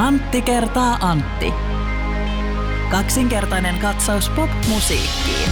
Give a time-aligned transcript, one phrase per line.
[0.00, 1.52] Antti kertaa Antti.
[2.90, 5.50] Kaksinkertainen katsaus pop-musiikkiin.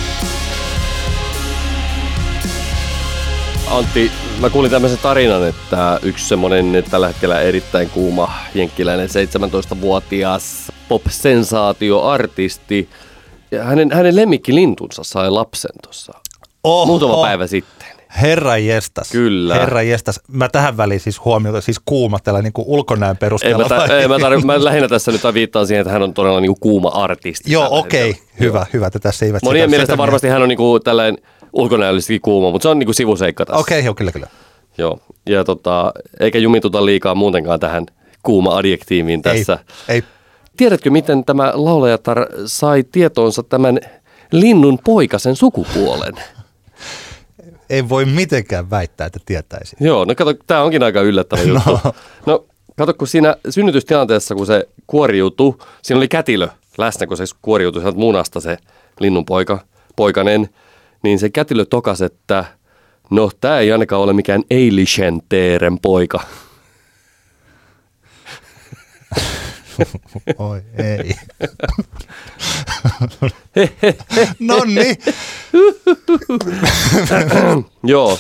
[3.71, 12.89] Antti, mä kuulin tämmöisen tarinan, että yksi semmonen tällä hetkellä erittäin kuuma jenkkiläinen 17-vuotias pop-sensaatioartisti,
[13.51, 16.13] ja hänen, hänen lemmikkilintunsa sai lapsen tuossa
[16.87, 17.98] muutama päivä sitten.
[18.23, 19.11] Herra jestas.
[19.11, 19.55] Kyllä.
[19.55, 20.21] Herra jestas.
[20.29, 23.63] Mä tähän väliin siis huomiota, siis kuuma tällä niin ulkonäön Ei, perusteella.
[23.63, 26.41] mä, ta- ei, mä, tar- mä lähinnä tässä nyt viittaan siihen, että hän on todella
[26.41, 27.53] niinku kuuma artisti.
[27.53, 28.09] Joo, okei.
[28.09, 28.29] hetkellä.
[28.41, 31.19] Hyvä, hyvä, että tässä eivät Monien sitä- mielestä sitä varmasti hän on niinku tällainen
[31.53, 33.61] ulkonäöllisesti kuuma, mutta se on niinku sivuseikka tässä.
[33.61, 34.27] Okei, joo, kyllä, kyllä.
[34.79, 37.87] Joo, ja tota, eikä jumituta liikaa muutenkaan tähän
[38.23, 39.59] kuuma-adjektiiviin tässä.
[39.89, 40.03] Ei, ei.
[40.57, 43.81] Tiedätkö, miten tämä laulajatar sai tietoonsa tämän
[44.33, 46.15] linnun poikasen sukupuolen?
[47.71, 49.77] Ei voi mitenkään väittää, että tietäisi.
[49.81, 51.79] Joo, no kato, tämä onkin aika yllättävä juttu.
[52.27, 52.47] No,
[52.79, 57.99] kato, kun siinä synnytystilanteessa, kun se kuoriutui, siinä oli kätilö läsnä, kun se kuoriutui sieltä
[57.99, 58.57] munasta se
[59.01, 59.59] linnun poika,
[59.97, 60.49] poikanen,
[61.03, 62.45] niin se kätilö tokas, että
[63.11, 66.21] no, tämä ei ainakaan ole mikään Eilisen teeren poika.
[70.39, 71.15] Oi, ei.
[74.41, 74.97] no niin.
[77.85, 78.19] Joo.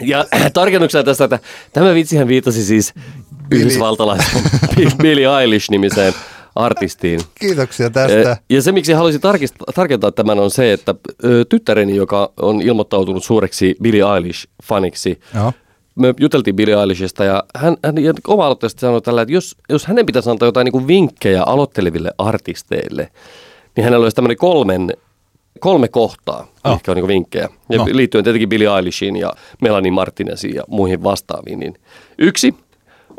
[0.00, 1.38] Ja tarkennuksena tästä, että
[1.72, 2.94] tämä vitsihän viitasi siis
[3.50, 4.42] yhdysvaltalaisen
[5.02, 6.12] Billie Eilish-nimiseen
[6.54, 7.20] artistiin.
[7.40, 8.30] Kiitoksia tästä.
[8.32, 10.94] Eh, Ja se, miksi haluaisin tarkist- tarkentaa tämän, on se, että
[11.48, 15.52] tyttäreni, joka on ilmoittautunut suureksi Billie Eilish-faniksi, Joo.
[15.96, 20.06] Me juteltiin Billie Eilishista ja hän, hän ja oma-aloitteisesti sanoi tällä, että jos, jos hänen
[20.06, 23.10] pitäisi antaa jotain niin kuin vinkkejä aloitteleville artisteille,
[23.76, 24.92] niin hänellä olisi tämmöinen kolmen,
[25.60, 26.72] kolme kohtaa, Oh.
[26.72, 27.48] mitkä on niin vinkkejä.
[27.70, 27.84] Ja No.
[27.92, 31.58] liittyen tietenkin Billie Eilishiin ja Melanie Martinesiin ja muihin vastaaviin.
[31.60, 31.74] Niin
[32.18, 32.54] yksi,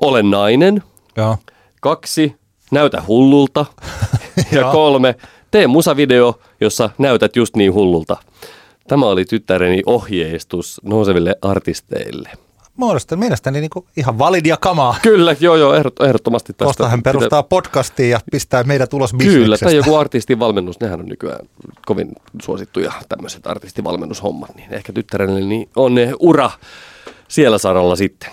[0.01, 0.83] ole nainen.
[1.17, 1.37] Joo.
[1.81, 2.35] Kaksi,
[2.71, 3.65] näytä hullulta.
[4.51, 4.71] ja Joo.
[4.71, 5.15] kolme,
[5.51, 8.17] tee musavideo, jossa näytät just niin hullulta.
[8.87, 12.29] Tämä oli tyttäreni ohjeistus nouseville artisteille.
[12.77, 14.95] Muodostan mielestäni niin ihan validia kamaa.
[15.01, 16.65] Kyllä, joo, joo, ehdot, ehdottomasti tästä.
[16.65, 19.65] Kosta hän perustaa podcastia ja pistää meidät ulos Kyllä, bisneksestä.
[19.65, 21.47] tai joku artistivalmennus, nehän on nykyään
[21.85, 22.11] kovin
[22.41, 26.51] suosittuja tämmöiset artistivalmennushommat, niin ehkä tyttärelle niin on ne ura
[27.27, 28.29] siellä saralla sitten.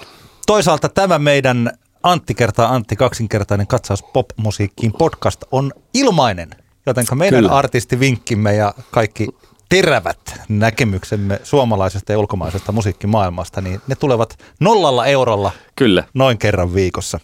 [0.46, 1.70] Toisaalta tämä meidän
[2.02, 6.50] Antti kertaa Antti kaksinkertainen katsaus popmusiikkiin podcast on ilmainen,
[6.86, 7.56] jotenka meidän Kyllä.
[7.56, 9.28] artistivinkkimme ja kaikki
[9.74, 17.20] terävät näkemyksemme suomalaisesta ja ulkomaisesta musiikkimaailmasta, niin ne tulevat nollalla eurolla Kyllä, noin kerran viikossa.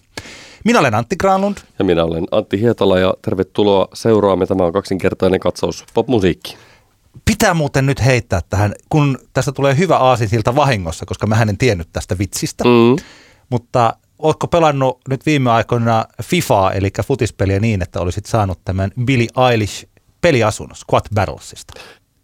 [0.65, 1.57] Minä olen Antti Granlund.
[1.79, 4.47] ja minä olen Antti Hietala ja tervetuloa seuraamme.
[4.47, 6.59] Tämä on kaksinkertainen katsaus popmusiikkiin.
[7.25, 11.89] Pitää muuten nyt heittää tähän, kun tästä tulee hyvä aasinsilta vahingossa, koska mä en tiennyt
[11.93, 12.65] tästä vitsistä.
[12.65, 12.97] Mm.
[13.51, 19.29] Mutta ootko pelannut nyt viime aikoina FIFAa, eli futispeliä niin, että olisit saanut tämän Billie
[19.51, 19.87] Eilish
[20.21, 21.81] peliasun Squat Battlesista?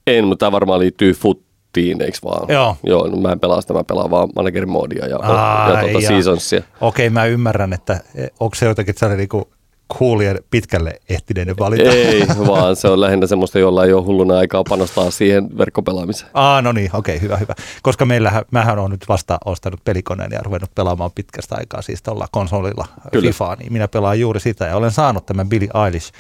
[0.07, 2.49] En, mutta tämä varmaan liittyy futtiin, eikö vaan?
[2.49, 2.77] Joo.
[2.85, 5.99] Joo, no mä en pelaa sitä, mä pelaan vaan managerin moodia ja, Ai, ja tuota
[5.99, 6.63] ja- seasonsia.
[6.81, 9.51] Okei, mä ymmärrän, että eh, onko se jotenkin sellainen niinku
[9.99, 11.91] coolien pitkälle ehtineiden valinta?
[11.91, 16.31] Ei, vaan se on lähinnä semmoista, jolla ei ole hulluna aikaa panostaa siihen verkkopelaamiseen.
[16.35, 17.55] Aa, no niin, okei, hyvä, hyvä.
[17.83, 22.29] Koska meillähän, mähän on nyt vasta ostanut pelikoneen ja ruvennut pelaamaan pitkästä aikaa siis tuolla
[22.33, 23.27] konsolilla Kyllä.
[23.27, 26.13] FIFAa, niin minä pelaan juuri sitä ja olen saanut tämän Billie Eilish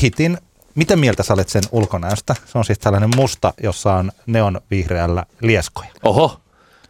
[0.00, 0.38] kitin.
[0.74, 2.34] Mitä mieltä sä olet sen ulkonäöstä?
[2.46, 5.88] Se on siis tällainen musta, jossa on neon vihreällä lieskoja.
[6.04, 6.36] Oho.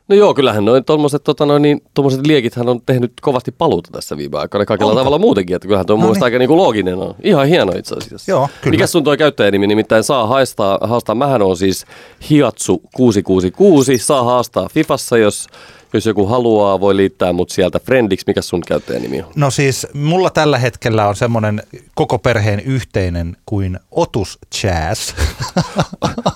[0.08, 1.80] No joo, kyllähän noin tuommoiset tota noin, niin,
[2.26, 5.00] liekithän on tehnyt kovasti paluuta tässä viime aikoina kaikilla Onko?
[5.00, 6.22] tavalla muutenkin, että kyllähän tuo No niin.
[6.22, 7.14] aika niinku looginen on.
[7.22, 8.30] Ihan hieno itse asiassa.
[8.30, 8.74] Joo, kyllä.
[8.74, 11.14] Mikä sun tuo käyttäjänimi nimittäin saa haastaa, haastaa?
[11.14, 11.86] Mähän on siis
[12.30, 15.46] Hiatsu 666, saa haastaa Fifassa, jos,
[15.92, 18.24] jos joku haluaa, voi liittää mut sieltä friendiksi.
[18.26, 19.32] Mikä sun käyttäjänimi on?
[19.36, 21.62] No siis mulla tällä hetkellä on semmoinen
[21.94, 25.14] koko perheen yhteinen kuin Otus Jazz.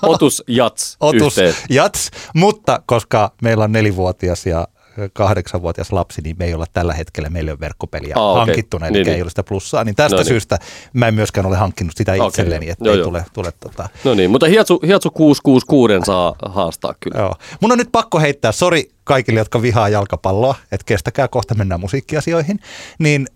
[0.01, 1.55] Otus Jats Otus yhteen.
[1.69, 4.67] Jats, mutta koska meillä on nelivuotias ja
[5.13, 8.45] kahdeksanvuotias lapsi, niin me ei olla tällä hetkellä, meillä on verkkopeliä Aa, okei.
[8.45, 9.23] hankittuna, eli Niin, ei niin.
[9.23, 9.83] ole sitä plussaa.
[9.83, 10.27] Niin tästä No niin.
[10.27, 10.57] syystä
[10.93, 12.71] mä en myöskään ole hankkinut sitä itselleni, joo.
[12.71, 17.19] että Joo, ei tule, tule tota, No niin, mutta Hiatsu, Hiatsu 666 saa haastaa kyllä.
[17.19, 17.33] Joo.
[17.61, 22.59] Mun on nyt pakko heittää, sori kaikille, jotka vihaa jalkapalloa, että kestäkää kohta mennään musiikkiasioihin,
[22.99, 23.27] niin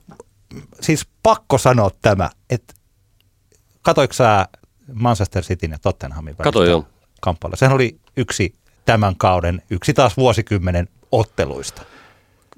[0.81, 2.73] siis pakko sanoa tämä, että
[3.81, 4.47] katoiko sä
[4.93, 6.85] Manchester Cityn ja Tottenhamin välistä Katoin, joo.
[7.55, 8.53] Sehän oli yksi
[8.85, 11.81] tämän kauden, yksi taas vuosikymmenen otteluista.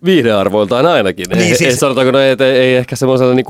[0.06, 1.26] viihdearvoiltaan ainakin.
[1.30, 3.46] Niin ei, siis- ei, sanotaanko, no, ei, ei, ei ehkä semmoisena niin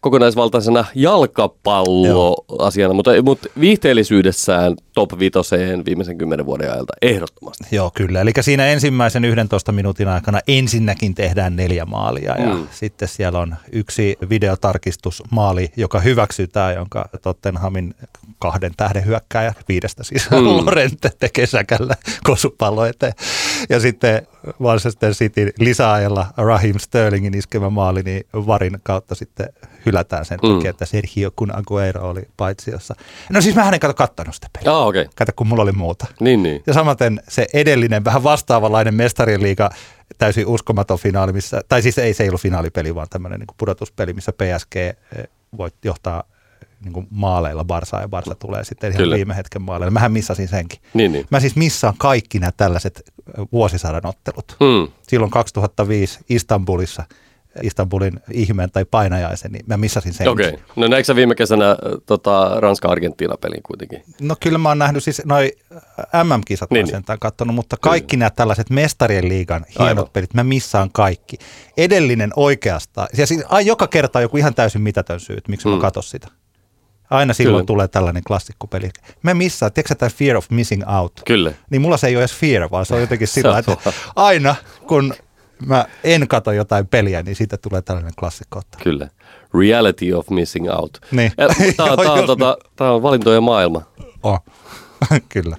[0.00, 7.64] kokonaisvaltaisena jalkapalloasiana, mutta, mutta viihteellisyydessään top vitoseen viimeisen kymmenen vuoden ajalta ehdottomasti.
[7.72, 8.20] Joo, kyllä.
[8.20, 12.68] Eli siinä ensimmäisen 11 minuutin aikana ensinnäkin tehdään neljä maalia ja Mm.
[12.70, 17.94] sitten siellä on yksi videotarkistusmaali, joka hyväksytään, jonka Tottenhamin
[18.38, 20.36] kahden tähden hyökkääjä viidestä siis mm.
[20.44, 21.94] Lorente tekee säkällä
[22.24, 23.12] kosupallo eteen.
[23.68, 24.26] Ja sitten
[24.58, 29.48] Manchester City lisäajalla Raheem Sterlingin iskemä maali, niin varin kautta sitten
[29.86, 30.54] hylätään sen Mm.
[30.54, 32.94] takia, että Sergio Kun Aguero oli paitsiossa.
[33.30, 34.72] No siis mä en kato kattonut sitä peliä.
[34.76, 34.86] Ah.
[34.86, 35.06] Okay.
[35.16, 36.06] Kato, kun mulla oli muuta.
[36.20, 36.62] Niin, niin.
[36.66, 39.70] Ja samaten se edellinen, vähän vastaavanlainen mestarien liiga,
[40.18, 44.12] täysin uskomaton finaali, missä, tai siis ei se ei ollut finaalipeli, vaan tämmöinen niin pudotuspeli,
[44.12, 44.94] missä PSG eh,
[45.56, 46.24] voi johtaa
[46.84, 49.16] niin kuin maaleilla Barsaa ja Barsa tulee sitten ihan Kyllä.
[49.16, 49.90] viime hetken maaleilla.
[49.90, 50.80] Mähän missasin senkin.
[50.94, 51.26] niin, niin.
[51.30, 53.02] Mä siis missaan kaikki nämä tällaiset
[53.38, 54.56] eh, vuosisadan ottelut.
[54.60, 54.92] Hmm.
[55.08, 57.02] Silloin 2005 Istanbulissa,
[57.62, 60.32] Istanbulin ihmeen tai painajaisen, niin mä missasin senkin.
[60.32, 60.48] Okei.
[60.48, 60.60] Okay.
[60.76, 64.02] No näetkö sä viime kesänä äh, tota, Ranska-Argentiina-pelin kuitenkin?
[64.20, 65.52] No kyllä mä oon nähnyt siis noi
[66.24, 67.18] MM-kisat niin, Niin, mä niin.
[67.20, 70.10] katsonut, mutta kaikki nämä tällaiset mestarien liigan hienot Aivan.
[70.12, 71.36] pelit, mä missaan kaikki.
[71.76, 75.66] Edellinen oikeastaan, ja siis ai, joka kerta on joku ihan täysin mitätön syy, että miksi
[75.66, 75.70] mm.
[75.70, 75.80] mä Mm.
[75.80, 76.28] katso sitä.
[77.10, 77.66] Aina silloin Kyllä.
[77.66, 78.90] tulee tällainen klassikkopeli.
[79.22, 81.12] Mä missaan, tiedätkö tämä fear of missing out?
[81.26, 81.52] Kyllä.
[81.70, 83.76] Niin mulla se ei ole edes fear, vaan se on jotenkin sillä, että
[84.16, 84.54] aina
[84.86, 85.14] kun
[85.66, 88.62] mä en katso jotain peliä, niin siitä tulee tällainen klassikko.
[88.82, 89.08] Kyllä.
[89.58, 90.98] Reality of missing out.
[91.10, 91.32] Niin.
[91.76, 93.82] Tämä Joo, on, on, tota, tää on valintojen maailma.
[94.22, 94.44] Oh.
[95.28, 95.56] Kyllä.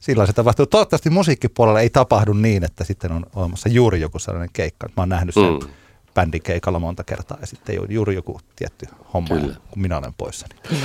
[0.00, 0.66] Silloin se tapahtuu.
[0.66, 4.86] Toivottavasti musiikkipuolella ei tapahdu niin, että sitten on olemassa juuri joku sellainen keikka.
[4.86, 5.66] Mä oon nähnyt sen mm.
[5.66, 5.72] Mm.
[6.14, 9.56] bändin keikalla monta kertaa ja sitten ju- juuri joku tietty homma, Kyllä.
[9.70, 10.46] kun minä olen poissa.
[10.70, 10.82] Niin.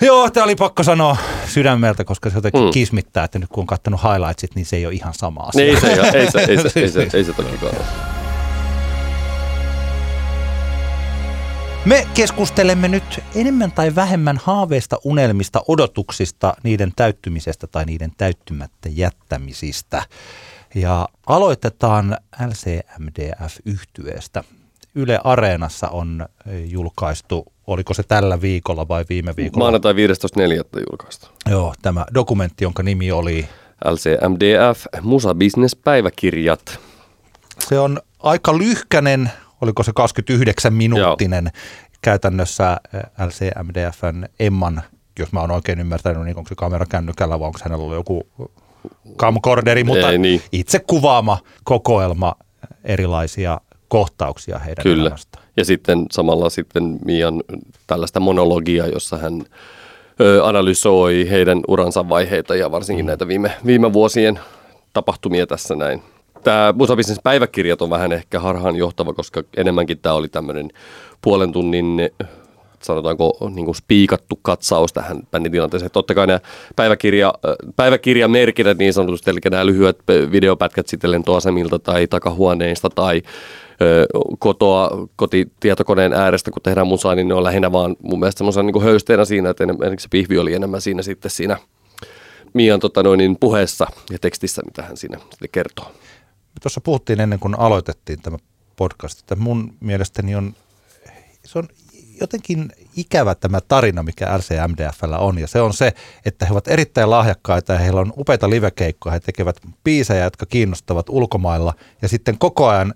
[0.00, 1.16] Joo, tämä oli pakko sanoa
[1.46, 2.70] sydämeltä, koska se jotenkin mm.
[2.70, 5.64] Kismittää, että nyt kun on katsonut highlightsit, niin se ei ole ihan sama asia.
[5.64, 7.74] Ei se, ei, ei se, ei se, ei se, ei se ole.
[11.84, 20.02] Me keskustelemme nyt enemmän tai vähemmän haaveista, unelmista, odotuksista, niiden täyttymisestä tai niiden täyttymättä jättämisistä.
[20.74, 22.16] Ja aloitetaan
[22.46, 24.44] LCMDF-yhtyeestä.
[24.94, 26.26] Yle Areenassa on
[26.64, 29.64] julkaistu, oliko se tällä viikolla vai viime viikolla?
[29.64, 29.98] Maanantai 15.4.
[30.90, 31.30] julkaista.
[31.50, 33.48] Joo, tämä dokumentti, jonka nimi oli,
[33.84, 36.78] LCMDF, Musa Business päiväkirjat.
[37.58, 41.50] se on aika lyhkänen, oliko se 29 minuuttinen
[42.02, 44.82] käytännössä eh, LCMDFn Emman,
[45.18, 48.28] jos mä oon oikein ymmärtänyt, niin onko se kamera kännykällä vai onko hänellä ollut joku
[49.16, 50.42] camcorderi, mutta Ei niin.
[50.52, 52.34] itse kuvaama kokoelma
[52.84, 53.60] erilaisia
[53.90, 55.02] kohtauksia heidän Kyllä.
[55.02, 55.44] elämästään.
[55.56, 57.42] Ja sitten samalla sitten Mian
[57.86, 59.44] tällaista monologiaa, jossa hän
[60.20, 64.40] ö, analysoi heidän uransa vaiheita ja varsinkin näitä viime, viime vuosien
[64.92, 66.02] tapahtumia tässä näin.
[66.44, 70.70] Tämä Musa Business päiväkirjat on vähän ehkä harhaan johtava, koska enemmänkin tämä oli tämmöinen
[71.22, 72.10] puolen tunnin
[72.82, 75.90] sanotaanko niin kuin spiikattu katsaus tähän bändin tilanteeseen.
[75.90, 76.40] Totta kai nämä
[76.76, 77.34] päiväkirja,
[77.76, 79.98] päiväkirjamerkinnät niin sanotusti, eli nämä lyhyet
[80.30, 83.22] videopätkät sitten lentoasemilta tai takahuoneista tai
[84.38, 88.82] kotoa, kotitietokoneen äärestä, kun tehdään musaa, niin ne on lähinnä vaan mun mielestä semmoisena niin
[88.82, 91.56] höysteenä siinä, että enemmän, se pihvi oli enemmän siinä sitten siinä
[92.54, 95.18] Mian tota noin, niin puheessa ja tekstissä, mitä hän siinä
[95.52, 95.92] kertoo.
[96.62, 98.36] Tuossa puhuttiin ennen kuin aloitettiin tämä
[98.76, 100.54] podcast, että mun mielestäni on,
[101.44, 101.68] se on
[102.20, 105.38] jotenkin ikävä tämä tarina, mikä LCMDFllä on.
[105.38, 105.92] Ja se on se,
[106.24, 109.12] että he ovat erittäin lahjakkaita ja heillä on upeita livekeikkoja.
[109.12, 111.74] He tekevät biisejä, jotka kiinnostavat ulkomailla.
[112.02, 112.94] Ja sitten koko ajan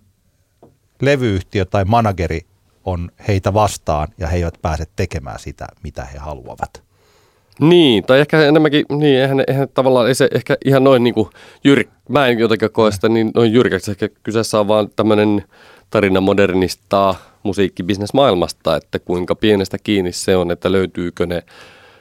[1.02, 2.40] levyyhtiö tai manageri
[2.84, 6.82] on heitä vastaan ja he eivät pääse tekemään sitä, mitä he haluavat.
[7.60, 11.28] Niin, tai ehkä enemmänkin, niin eihän, eihän tavallaan, ei se ehkä ihan noin niin kuin
[11.64, 15.44] jyr, mä en jotenkin koe sitä niin noin jyrkäksi, ehkä kyseessä on vaan tämmöinen
[15.90, 21.42] tarina modernista musiikkibisnesmaailmasta, että kuinka pienestä kiinni se on, että löytyykö ne,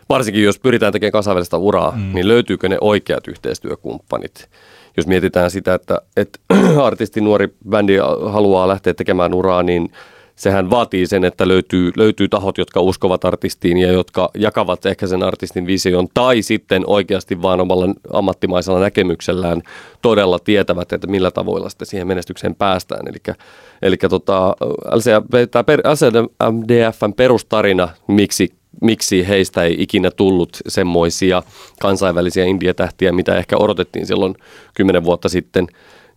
[0.10, 2.14] varsinkin jos pyritään tekemään kansainvälistä uraa, mm.
[2.14, 4.50] niin löytyykö ne oikeat yhteistyökumppanit.
[4.98, 6.40] Jos mietitään sitä, että, että
[6.84, 9.92] artisti, nuori bändi haluaa lähteä tekemään uraa, niin
[10.36, 15.24] sehän vaatii sen, että löytyy, löytyy tahot, jotka uskovat artistiin ja jotka jakavat ehkä sen
[15.24, 19.62] artistin vision tai sitten oikeasti vaan omalla ammattimaisella näkemyksellään
[20.02, 23.08] todella tietävät, että millä tavoilla sitten siihen menestykseen päästään.
[23.08, 23.36] Eli,
[23.82, 24.56] eli tota,
[24.92, 31.44] LCMDFn perustarina, miksi miksi heistä ei ikinä tullut semmoisia
[31.80, 34.36] kansainvälisiä indietähtiä, mitä ehkä odotettiin silloin
[34.74, 35.68] kymmenen vuotta sitten,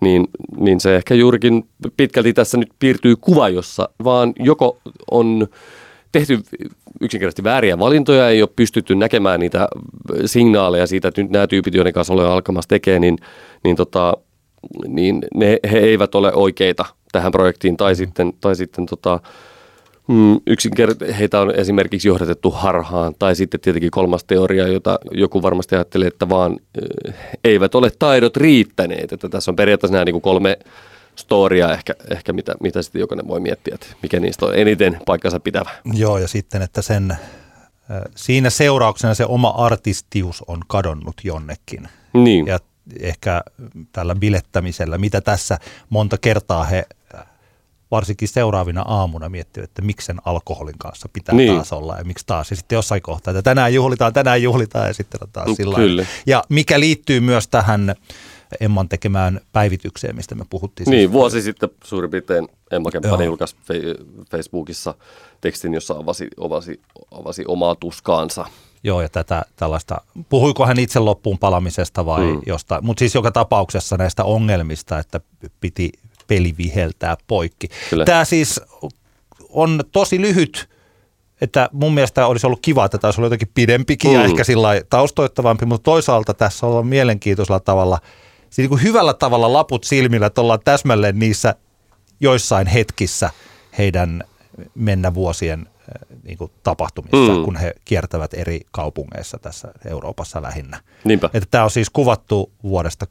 [0.00, 4.78] niin, niin se ehkä juurikin pitkälti tässä nyt piirtyy kuva, jossa vaan joko
[5.10, 5.48] on
[6.12, 6.40] tehty
[7.00, 9.68] yksinkertaisesti vääriä valintoja, ei ole pystytty näkemään niitä
[10.24, 13.18] signaaleja siitä, että nyt nämä tyypit, joiden kanssa olen alkamassa tekemään, niin,
[13.64, 14.16] niin, tota,
[14.88, 19.20] niin ne, he eivät ole oikeita tähän projektiin, tai sitten, tai sitten tota,
[20.08, 25.74] mm, yksinker- heitä on esimerkiksi johdatettu harhaan, tai sitten tietenkin kolmas teoria, jota joku varmasti
[25.74, 26.56] ajattelee, että vaan
[27.08, 30.58] äh, eivät ole taidot riittäneet, että tässä on periaatteessa nämä niin kuin kolme
[31.16, 35.40] storia ehkä, ehkä mitä, mitä sitten jokainen voi miettiä, että mikä niistä on eniten paikkansa
[35.40, 35.70] pitävä.
[35.92, 37.18] Joo, ja sitten, että sen, äh,
[38.14, 41.88] siinä seurauksena se oma artistius on kadonnut jonnekin.
[42.12, 42.46] Niin.
[42.46, 42.58] Ja
[43.00, 43.42] ehkä
[43.92, 45.58] tällä bilettämisellä, mitä tässä
[45.90, 46.86] monta kertaa he
[47.90, 51.54] varsinkin seuraavina aamuna miettivät, että miksi sen alkoholin kanssa pitää Niin.
[51.54, 52.50] taas olla ja miksi taas.
[52.50, 56.06] Ja sitten jossain kohtaa, että tänään juhlitaan, tänään juhlitaan ja sitten on taas Mm, sillä.
[56.26, 57.94] Ja mikä liittyy myös tähän
[58.60, 60.90] Emman tekemään päivitykseen, mistä me puhuttiin.
[60.90, 64.94] Niin, vuosi sitten suurin piirtein Emma Kemppanen julkaisi Fe- Facebookissa
[65.40, 68.46] tekstin, jossa avasi, avasi, avasi omaa tuskaansa.
[68.84, 72.40] Joo, ja tätä tällaista, puhuiko hän itse loppuun palamisesta vai mm.
[72.46, 75.20] jostain, mutta siis joka tapauksessa näistä ongelmista, että
[75.60, 75.92] piti
[76.26, 77.68] peli viheltää poikki.
[77.90, 78.04] Kyllä.
[78.04, 78.60] Tämä siis
[79.48, 80.68] on tosi lyhyt,
[81.40, 84.16] että mun mielestä olisi ollut kiva, että tämä olisi ollut jotenkin pidempikin mm.
[84.16, 87.98] ja ehkä sillä taustoittavampi, mutta toisaalta tässä on mielenkiintoisella tavalla,
[88.42, 91.54] siis niin kuin hyvällä tavalla laput silmillä, että ollaan täsmälleen niissä
[92.20, 93.30] joissain hetkissä
[93.78, 94.24] heidän
[94.74, 97.44] mennä vuosien äh, niin kuin tapahtumissa, Mm.
[97.44, 100.80] kun he kiertävät eri kaupungeissa tässä Euroopassa lähinnä.
[101.04, 101.30] Niinpä.
[101.34, 103.06] Että tämä on siis kuvattu vuodesta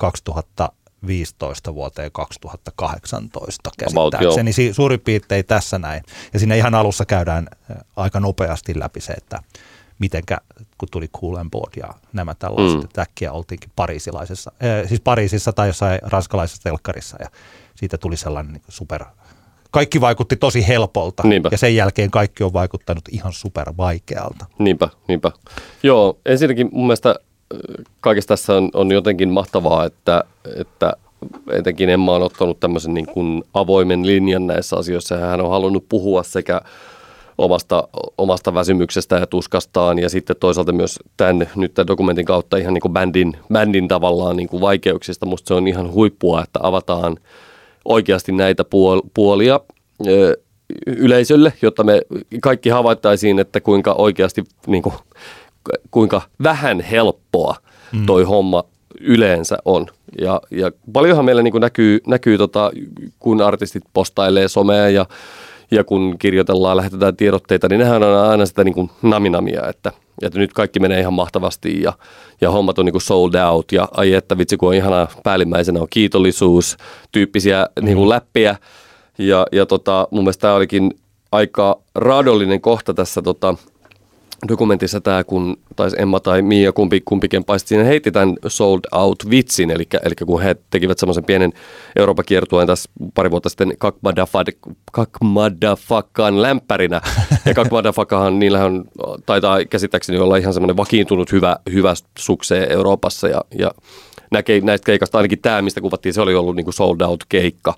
[1.05, 4.53] 2015 vuoteen 2018 About, käsittääkseni.
[4.53, 6.03] Si- suurin piirtein tässä näin.
[6.33, 7.47] Ja siinä ihan alussa käydään
[7.95, 9.39] aika nopeasti läpi se, että
[9.99, 10.37] mitenkä,
[10.77, 13.01] kun tuli Cool and Board ja nämä tällaiset, Mm.
[13.01, 17.27] äkkiä oltiinkin pariisilaisessa, äh, siis Pariisissa tai jossain ranskalaisessa telkkarissa ja
[17.75, 19.03] siitä tuli sellainen niin super,
[19.71, 21.49] kaikki vaikutti tosi helpolta Niinpä.
[21.51, 24.45] ja sen jälkeen kaikki on vaikuttanut ihan super vaikealta.
[24.59, 25.31] Niinpä, niinpä.
[25.83, 27.15] Joo, ensinnäkin mun mielestä
[27.99, 30.23] kaikessa tässä on, on jotenkin mahtavaa, että,
[30.55, 30.93] että
[31.51, 35.17] etenkin Emma on ottanut tämmöisen niin kuin avoimen linjan näissä asioissa.
[35.17, 36.61] Hän on halunnut puhua sekä
[37.37, 42.73] omasta, omasta väsymyksestä ja tuskastaan ja sitten toisaalta myös tämän, nyt tämän dokumentin kautta ihan
[42.73, 45.25] niin kuin bändin, bändin tavallaan niin kuin vaikeuksista.
[45.25, 47.17] Musta se on ihan huippua, että avataan
[47.85, 49.59] oikeasti näitä puol- puolia
[50.87, 52.01] yleisölle, jotta me
[52.41, 54.95] kaikki havaittaisiin, että kuinka oikeasti, niin kuin,
[55.91, 57.55] kuinka vähän helppoa
[58.05, 58.63] toi homma
[58.99, 59.87] yleensä on.
[60.21, 62.71] Ja, ja paljonhan meillä niin näkyy, näkyy tota,
[63.19, 65.05] kun artistit postailee somea ja,
[65.71, 69.91] ja kun kirjoitellaan, lähetetään tiedotteita, niin nehän on aina sitä niin naminamia, että,
[70.21, 71.93] että nyt kaikki menee ihan mahtavasti ja,
[72.41, 73.71] ja hommat on niin sold out.
[73.71, 76.77] Ja ai että vitsi kun on ihanaa päällimmäisenä on kiitollisuus,
[77.11, 78.55] tyyppisiä niin kuin läppiä
[79.17, 80.91] ja, ja tota, mun mielestä tämä olikin
[81.31, 83.55] aika raadollinen kohta tässä tota,
[84.47, 89.17] dokumentissa tämä, kun taisi Emma tai Mia kumpi, kumpikin paisti siinä heitti tämän sold out
[89.29, 91.53] vitsin, eli, eli kun he tekivät semmoisen pienen
[91.95, 93.73] Euroopan kiertueen tässä pari vuotta sitten
[94.91, 97.01] Kakmadafakkaan lämpärinä.
[97.45, 98.85] Ja Kakmadafakkahan, niillähän on,
[99.25, 103.71] taitaa käsittääkseni olla ihan semmoinen vakiintunut hyvä, hyvä suksee Euroopassa ja, ja
[104.31, 107.73] näkee näistä keikasta ainakin tämä, mistä kuvattiin, se oli ollut niin kuin sold out keikka.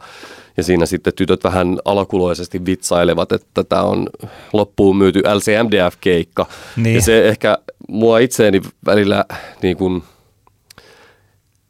[0.58, 4.08] Ja siinä sitten tytöt vähän alakuloisesti vitsailevat, että tämä on
[4.54, 6.46] loppuun myyty LCMDF-keikka.
[6.76, 6.96] Niin.
[6.96, 9.26] Ja se ehkä mua itseeni välillä
[9.62, 10.04] niin kuin,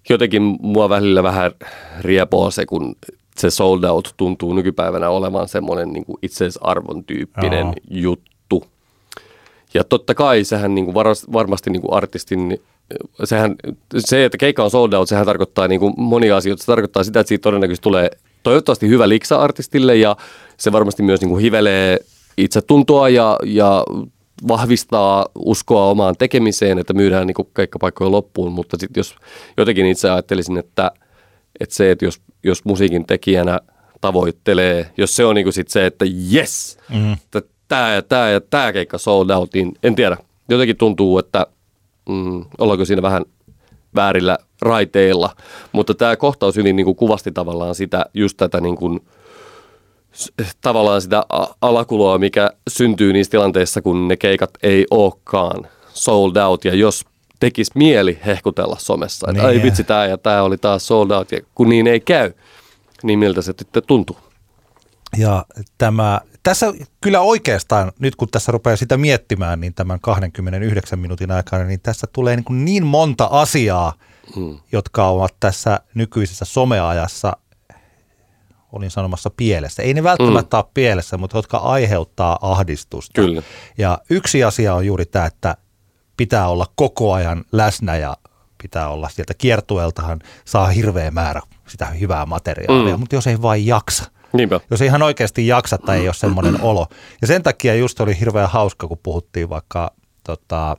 [0.10, 1.52] jotenkin mua välillä vähän
[2.02, 2.96] riepoo se, kun
[3.38, 7.74] se sold out tuntuu nykypäivänä olevan semmoinen niin kuin itseisarvon tyyppinen Joo.
[7.90, 8.64] juttu.
[9.74, 12.60] Ja totta kai sehän niin kuin varas, varmasti niin kuin artistin,
[13.24, 13.56] sehän,
[13.98, 16.62] se, että keikka on sold out, sehän tarkoittaa niin kuin monia asioita.
[16.62, 18.10] Se tarkoittaa sitä, että siitä todennäköisesti tulee
[18.48, 20.16] toivottavasti hyvä liksa artistille ja
[20.58, 22.00] se varmasti myös niin kuin hivelee
[22.38, 23.84] itsetuntoa ja, ja
[24.48, 29.16] vahvistaa uskoa omaan tekemiseen, että myydään niin kuin keikkapaikkoja loppuun, mutta sitten jos
[29.58, 30.92] jotenkin itse ajattelisin, että,
[31.60, 33.60] että se, että jos, jos musiikin tekijänä
[34.02, 37.14] tavoittelee, jos se on niin kuin sit se, että yes, mm.
[37.14, 40.18] että tämä ja tämä ja tämä keikka sold out, niin en tiedä.
[40.50, 41.48] Jotenkin tuntuu, että
[42.10, 43.26] mm, ollaanko siinä vähän
[43.96, 45.30] väärillä raiteilla,
[45.72, 49.00] mutta tämä kohtaus hyvin niin kuin kuvasti tavallaan sitä, just tätä niin kuin,
[50.62, 51.24] tavallaan sitä
[51.62, 57.06] alakuloa, mikä syntyy niissä tilanteissa, kun ne keikat ei olekaan sold out, ja jos
[57.40, 59.58] tekisi mieli hehkutella somessa, että Niin.
[59.58, 62.34] ai vitsi, tämä ja tämä oli taas sold out, ja kun niin ei käy,
[63.04, 64.18] niin miltä se sitten tuntuu?
[65.18, 65.46] Ja
[65.78, 71.64] tämä, tässä kyllä oikeastaan, nyt kun tässä rupeaa sitä miettimään, niin tämän 29 minuutin aikana,
[71.64, 73.94] niin tässä tulee niin, kuin niin monta asiaa,
[74.36, 74.60] Hmm.
[74.72, 77.38] jotka ovat tässä nykyisessä someajassa,
[78.72, 79.84] olin sanomassa pielessä.
[79.84, 80.60] Ei ne välttämättä mm.
[80.60, 83.22] ole pielessä, mutta jotka aiheuttaa ahdistusta.
[83.22, 83.42] Kyllä.
[83.78, 85.58] Ja yksi asia on juuri tämä, että
[86.18, 88.18] pitää olla koko ajan läsnä ja
[88.62, 93.00] pitää olla sieltä kiertueeltahan saa hirveä määrä sitä hyvää materiaalia, Mm.
[93.00, 94.60] mutta jos ei vain jaksa, Niinpä.
[94.72, 96.88] Jos ei ihan oikeasti jaksa tai ei ole semmoinen olo.
[97.22, 99.92] Ja sen takia just oli hirveän hauska, kun puhuttiin vaikka
[100.24, 100.78] tota,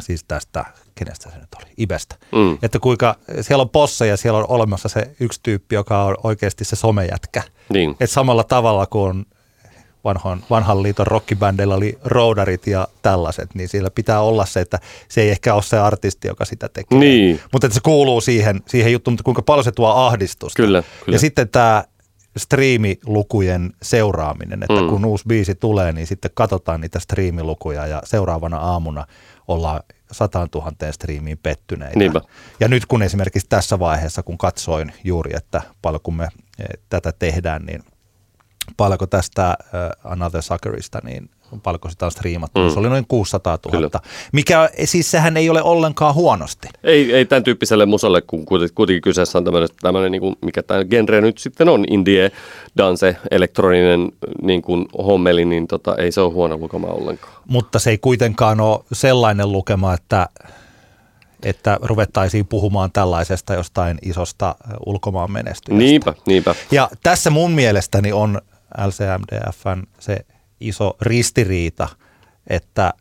[0.00, 0.64] siis tästä,
[1.04, 2.16] kenestä se nyt oli, Ibestä.
[2.32, 2.58] Mm.
[2.62, 6.64] Että kuinka siellä on posse ja siellä on olemassa se yksi tyyppi, joka on oikeasti
[6.64, 7.42] se somejätkä.
[7.68, 7.90] Niin.
[7.90, 9.26] Että samalla tavalla kuin
[10.04, 14.78] vanhan, vanhan liiton rockibändeillä oli roudarit ja tällaiset, niin siellä pitää olla se, että
[15.08, 16.98] se ei ehkä ole se artisti, joka sitä tekee.
[16.98, 17.40] Niin.
[17.52, 20.56] Mutta että se kuuluu siihen, siihen juttuun, mutta kuinka paljon se tuo ahdistusta.
[20.56, 21.16] Kyllä, kyllä.
[21.16, 21.84] Ja sitten tämä
[22.38, 24.88] striimilukujen seuraaminen, että Mm.
[24.88, 29.06] kun uusi biisi tulee, niin sitten katsotaan niitä striimilukuja ja seuraavana aamuna
[29.48, 29.80] ollaan
[30.12, 31.98] sataan tuhanteen striimiin pettyneitä.
[31.98, 32.20] Niinpä.
[32.60, 36.24] Ja nyt kun esimerkiksi tässä vaiheessa, kun katsoin juuri, että paljon kun me
[36.58, 37.82] eh, tätä tehdään, niin
[38.76, 41.30] paljonko tästä uh, Another Suckerista, niin
[41.62, 42.60] paljonko sitä on striimattu.
[42.60, 42.70] Mm.
[42.70, 43.90] Se oli noin 600 000, Kyllä.
[44.32, 46.68] mikä siis sehän ei ole ollenkaan huonosti.
[46.84, 50.84] Ei, ei tämän tyyppiselle musalle, kun kuitenkin, kyseessä on tämmöinen, tämmöinen niin kuin, mikä tämä
[50.84, 52.32] genre nyt sitten on, indie,
[52.76, 57.32] dance, elektroninen niin kuin hommeli, niin tota, ei se ole huono lukema ollenkaan.
[57.48, 60.28] mutta se ei kuitenkaan ole sellainen lukema, että,
[61.42, 64.54] että ruvettaisiin puhumaan tällaisesta jostain isosta
[64.86, 65.84] ulkomaan menestyjästä.
[65.84, 66.54] Niinpä, niinpä.
[66.70, 68.40] Ja tässä mun mielestäni on
[68.86, 70.16] LCMDFn se
[70.60, 71.88] iso ristiriita,
[72.46, 72.94] että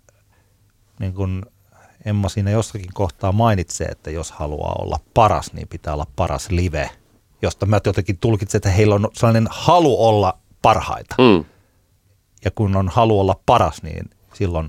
[0.99, 1.45] niin kun
[2.05, 6.89] Emma siinä jossakin kohtaa mainitsee, että jos haluaa olla paras, niin pitää olla paras live,
[7.41, 11.45] josta mä jotenkin tulkitsen, että heillä on sellainen halu olla parhaita Mm.
[12.45, 14.67] ja kun on halu olla paras, niin silloin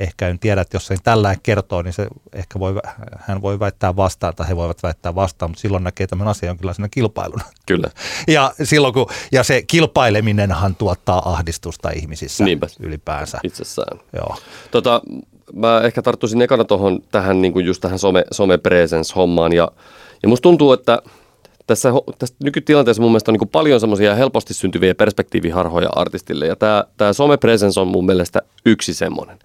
[0.00, 2.74] ehkä en tiedä, että jos sen tällä kertoo, niin se ehkä voi,
[3.18, 6.88] hän voi väittää vastaan tai he voivat väittää vastaan, mutta silloin näkee tämän asian jonkinlaisena
[6.88, 7.44] kilpailuna.
[7.66, 7.90] Kyllä.
[8.28, 12.66] Ja, silloin kun, ja se kilpaileminenhan tuottaa ahdistusta ihmisissä Niinpä.
[12.80, 13.38] ylipäänsä.
[13.42, 14.00] Itsessään.
[14.12, 14.36] Joo.
[14.70, 15.02] Tota,
[15.52, 19.70] mä ehkä tarttuisin ekana tohon, tähän niin kuin just tähän some, some presence-hommaan ja,
[20.22, 21.02] ja musta tuntuu, että
[21.66, 26.84] tässä, tässä nykytilanteessa mun mielestä on niin paljon semmoisia helposti syntyviä perspektiiviharhoja artistille ja tämä,
[26.96, 29.38] tämä some presence on mun mielestä yksi semmoinen.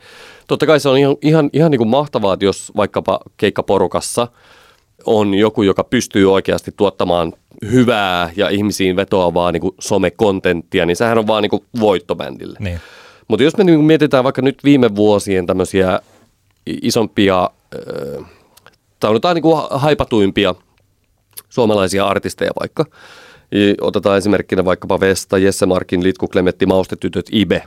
[0.48, 4.28] Totta kai se on ihan, ihan, ihan niin kuin mahtavaa, että jos vaikkapa keikkaporukassa
[5.06, 7.34] on joku, joka pystyy oikeasti tuottamaan
[7.72, 12.58] hyvää ja ihmisiin vetoavaa niin kuin some-kontenttia, niin sehän on vaan niin kuin voittobändille.
[12.62, 12.80] Niin.
[13.28, 16.00] Mutta jos me niinku mietitään vaikka nyt viime vuosien tämmöisiä
[16.66, 18.26] isompia, äh,
[19.00, 20.56] tai jotain niinku ha- haipatuimpia
[21.50, 22.86] suomalaisia artisteja vaikka,
[23.82, 27.64] otetaan esimerkkinä vaikkapa Vesta, Jesse Markin, Litku Klemetti, Maustetytöt, Ibe,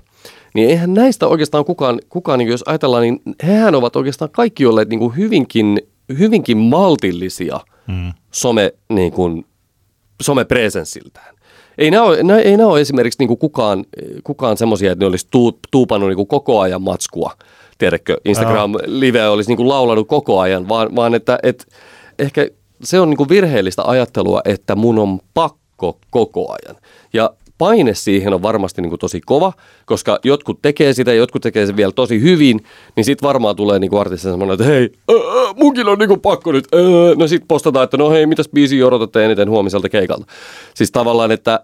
[0.57, 4.89] niin eihän näistä oikeastaan kukaan, kukaan niin jos ajatellaan, niin hehän ovat oikeastaan kaikki olleet
[4.89, 5.81] niin kuin hyvinkin,
[6.19, 8.13] hyvinkin maltillisia Mm.
[8.33, 9.45] some, niin kuin.
[11.79, 13.85] Ei nämä ole, nää, ei nämä ole esimerkiksi niin kuin kukaan,
[14.25, 17.33] kukaan semmoisia, että ne olisi tuu, tuupannut niin kuin koko ajan matskua.
[17.79, 21.65] Tiedätkö, Instagram-live olisi niin kuin laulanut koko ajan, vaan, vaan että, että
[22.19, 22.49] ehkä
[22.83, 26.77] se on niin kuin virheellistä ajattelua, että mun on pakko koko ajan.
[27.13, 29.53] Ja paine siihen on varmasti niin kuin tosi kova,
[29.87, 32.61] koska jotkut tekee sitä jotkut tekee sen vielä tosi hyvin,
[32.97, 36.53] niin sitten varmaan tulee niin artistissa semmoinen, että hei, ää, munkin on niin kuin pakko
[36.53, 36.65] nyt.
[36.73, 36.81] Ää.
[37.17, 40.27] No sitten postataan, että no hei, mitäs biisiä odotatte eniten huomiselta keikalta.
[40.75, 41.61] Siis tavallaan, että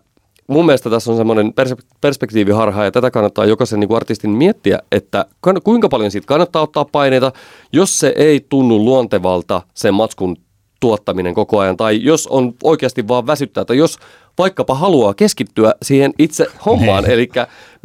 [0.47, 4.79] mun mielestä tässä on semmoinen pers- perspektiiviharha ja tätä kannattaa jokaisen niin kuin artistin miettiä,
[4.93, 5.27] että
[5.65, 7.33] kuinka paljon siitä kannattaa ottaa paineita,
[7.73, 10.37] jos se ei tunnu luontevalta sen matskun
[10.81, 13.99] tuottaminen koko ajan, tai jos on oikeasti vaan väsyttää, tai jos
[14.39, 17.29] vaikkapa haluaa keskittyä siihen itse hommaan, eli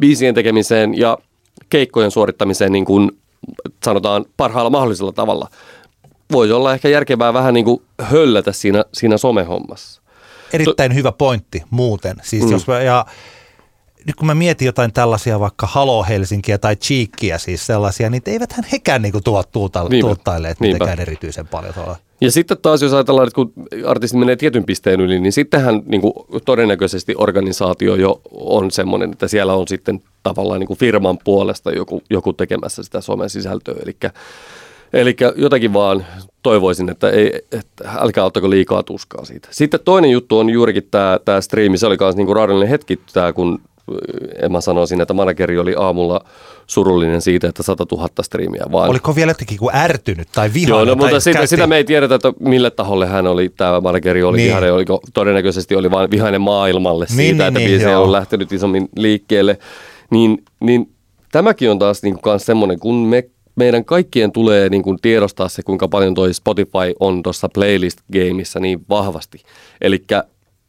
[0.00, 1.18] biisien tekemiseen ja
[1.70, 3.10] keikkojen suorittamiseen niin kuin
[3.84, 5.48] sanotaan parhaalla mahdollisella tavalla.
[6.32, 10.02] Voisi olla ehkä järkevää vähän niin kuin höllätä siinä, siinä somehommassa.
[10.52, 12.16] Erittäin hyvä pointti muuten.
[12.22, 12.50] Siis Mm.
[12.50, 13.06] jos mä, ja
[14.06, 18.64] nyt kun mä mietin jotain tällaisia vaikka Halo Helsinkiä tai Cheekkiä, siis sellaisia, niin eiväthän
[18.72, 20.16] hekään niinku tuo tuuta, Niinpä.
[20.60, 21.96] mitenkään erityisen paljon tuolla.
[22.20, 23.52] Ja sitten taas, jos ajatellaan, että kun
[23.86, 26.12] artisti menee tietyn pisteen yli, niin sittenhän niin kuin
[26.44, 32.02] todennäköisesti organisaatio jo on semmoinen, että siellä on sitten tavallaan niin kuin firman puolesta joku,
[32.10, 33.74] joku tekemässä sitä somen sisältöä.
[33.82, 33.96] Eli,
[34.92, 36.06] eli jotenkin vaan
[36.42, 39.48] toivoisin, että, ei, että älkää ottako liikaa tuskaa siitä.
[39.50, 41.78] Sitten toinen juttu on juurikin tämä, tämä striimi.
[41.78, 43.60] Se oli myös niin raadollinen hetki, tämä, kun
[44.42, 46.20] Emma sanoi siinä, että manageri oli aamulla
[46.66, 48.90] surullinen siitä, että 100 000 striimiä vaan.
[48.90, 50.88] Oliko vielä jotenkin kuin ärtynyt tai Joo, vihainen?
[50.88, 54.22] no, mutta sitä, käytti- sitä me ei tiedetä, että mille taholle hän oli, tämä manageri
[54.22, 54.46] oli Niin.
[54.46, 58.02] vihainen, oliko, todennäköisesti oli vain vihainen maailmalle Niin, siitä, niin, että niin, biisi joo.
[58.02, 59.58] on lähtenyt isommin liikkeelle.
[60.10, 60.92] Niin, niin
[61.32, 63.24] tämäkin on taas niin kuin semmoinen, kun me,
[63.56, 68.80] meidän kaikkien tulee niin kuin tiedostaa se, kuinka paljon toi Spotify on tuossa playlist-gameissa niin
[68.88, 69.42] vahvasti.
[69.80, 70.04] Eli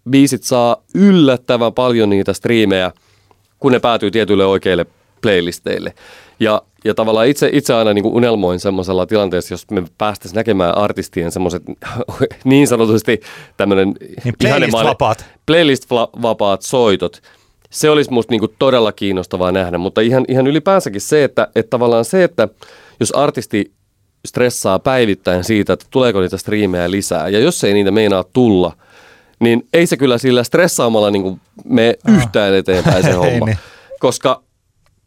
[0.10, 2.92] biisit saa yllättävän paljon niitä striimejä,
[3.60, 4.86] kun ne päätyy tietyille oikeille
[5.22, 5.94] playlisteille.
[6.40, 10.78] Ja, ja tavallaan itse, itse aina niin kuin unelmoin semmoisella tilanteessa, jos me päästäisiin näkemään
[10.78, 11.64] artistien semmoiset
[12.44, 13.22] niin sanotusti
[13.58, 15.26] tämmöinen Niin playlist-vapaat.
[15.46, 17.22] playlist-vapaat soitot.
[17.70, 21.70] Se olisi musta niin kuin todella kiinnostavaa nähdä, mutta ihan, ihan ylipäänsäkin se, että, että
[21.70, 22.48] tavallaan se, että
[23.00, 23.72] jos artisti
[24.28, 28.74] stressaa päivittäin siitä, että tuleeko niitä striimejä lisää, ja jos ei niitä meinaa tulla,
[29.40, 33.46] niin ei se kyllä sillä stressaamalla niin mene yhtään eteenpäin se homma.
[33.46, 33.58] niin.
[34.00, 34.44] Koska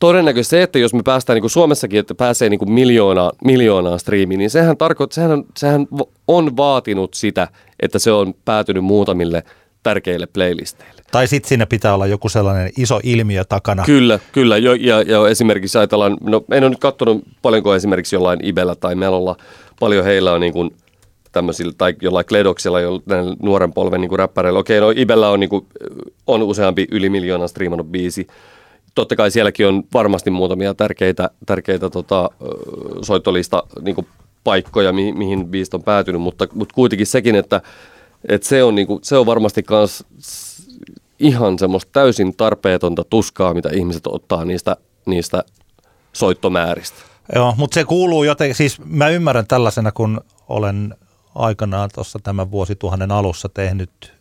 [0.01, 3.99] todennäköisesti se, että jos me päästään niin kuin Suomessakin, että pääsee niin kuin miljoonaa, miljoonaa
[3.99, 5.87] striimiin, niin sehän, tarkoittaa, sehän, on, sehän
[6.29, 7.49] on vaatinut sitä,
[7.81, 9.42] että se on päätynyt muutamille
[9.83, 11.03] tärkeille playlisteille.
[11.11, 13.85] Tai sitten siinä pitää olla joku sellainen iso ilmiö takana.
[13.85, 14.57] Kyllä, kyllä.
[14.57, 18.95] Jo, ja, ja esimerkiksi ajatellaan, no en ole nyt katsonut paljonko esimerkiksi jollain Ibellä tai
[18.95, 19.37] Melolla,
[19.81, 20.71] paljon heillä on niin kuin
[21.33, 24.59] tämmöisillä, tai jollain Kledoksilla, jollain nuoren polven niin räppäreillä.
[24.61, 25.66] Okei, no Ibellä on, niin kuin,
[26.27, 28.27] on useampi yli miljoona striimannut biisi.
[28.95, 32.31] Totta kai sielläkin on varmasti muutamia tärkeitä, tärkeitä tota,
[33.03, 34.07] soittolista niin kuin
[34.45, 37.61] paikkoja, mihin, mihin biisit on päätynyt, mutta, mutta kuitenkin sekin, että,
[38.29, 40.05] että se, on, niin kuin, se on varmasti myös
[41.18, 45.45] ihan semmoista täysin tarpeetonta tuskaa, mitä ihmiset ottaa niistä, niistä
[46.12, 46.97] soittomääristä.
[47.35, 50.95] Joo, mutta se kuuluu jotenkin, siis mä ymmärrän tällaisena, kun olen
[51.35, 54.12] aikanaan tuossa tämän vuosituhannen alussa tehnyt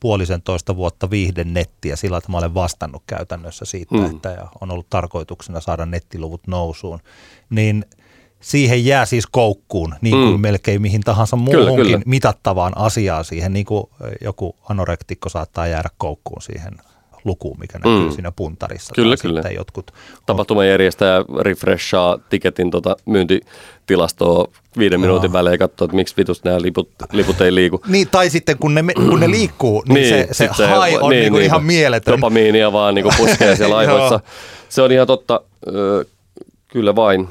[0.00, 4.06] puolisentoista vuotta viihden nettiä sillä, että mä olen vastannut käytännössä siitä, Mm.
[4.10, 6.98] että ja on ollut tarkoituksena saada nettiluvut nousuun,
[7.50, 7.84] niin
[8.40, 10.40] siihen jää siis koukkuun, niin kuin Mm.
[10.40, 12.02] melkein mihin tahansa Kyllä, muuhunkin kyllä.
[12.06, 13.84] mitattavaan asiaan siihen, niin kuin
[14.20, 16.72] joku anorektikko saattaa jäädä koukkuun siihen
[17.24, 18.10] lukuun, mikä näkyy Mm.
[18.12, 18.94] siinä puntarissa.
[18.94, 19.42] Kyllä, tai kyllä.
[19.42, 19.90] Sitten jotkut
[20.26, 24.44] Tapahtumajärjestäjä refreshaa tiketin tota myyntitilastoa
[24.78, 27.80] viiden minuutin välein ja katsoo, että miksi vitus nämä liput, liput ei liiku.
[27.88, 31.32] Niin, tai sitten kun ne, kun ne liikkuu, niin, niin se, se high on niin,
[31.32, 32.12] niin, ihan mieletön.
[32.12, 34.20] Dopamiinia vaan niin puskee siellä aivoissa.
[34.68, 35.40] Se on ihan totta,
[36.68, 37.28] kyllä vain.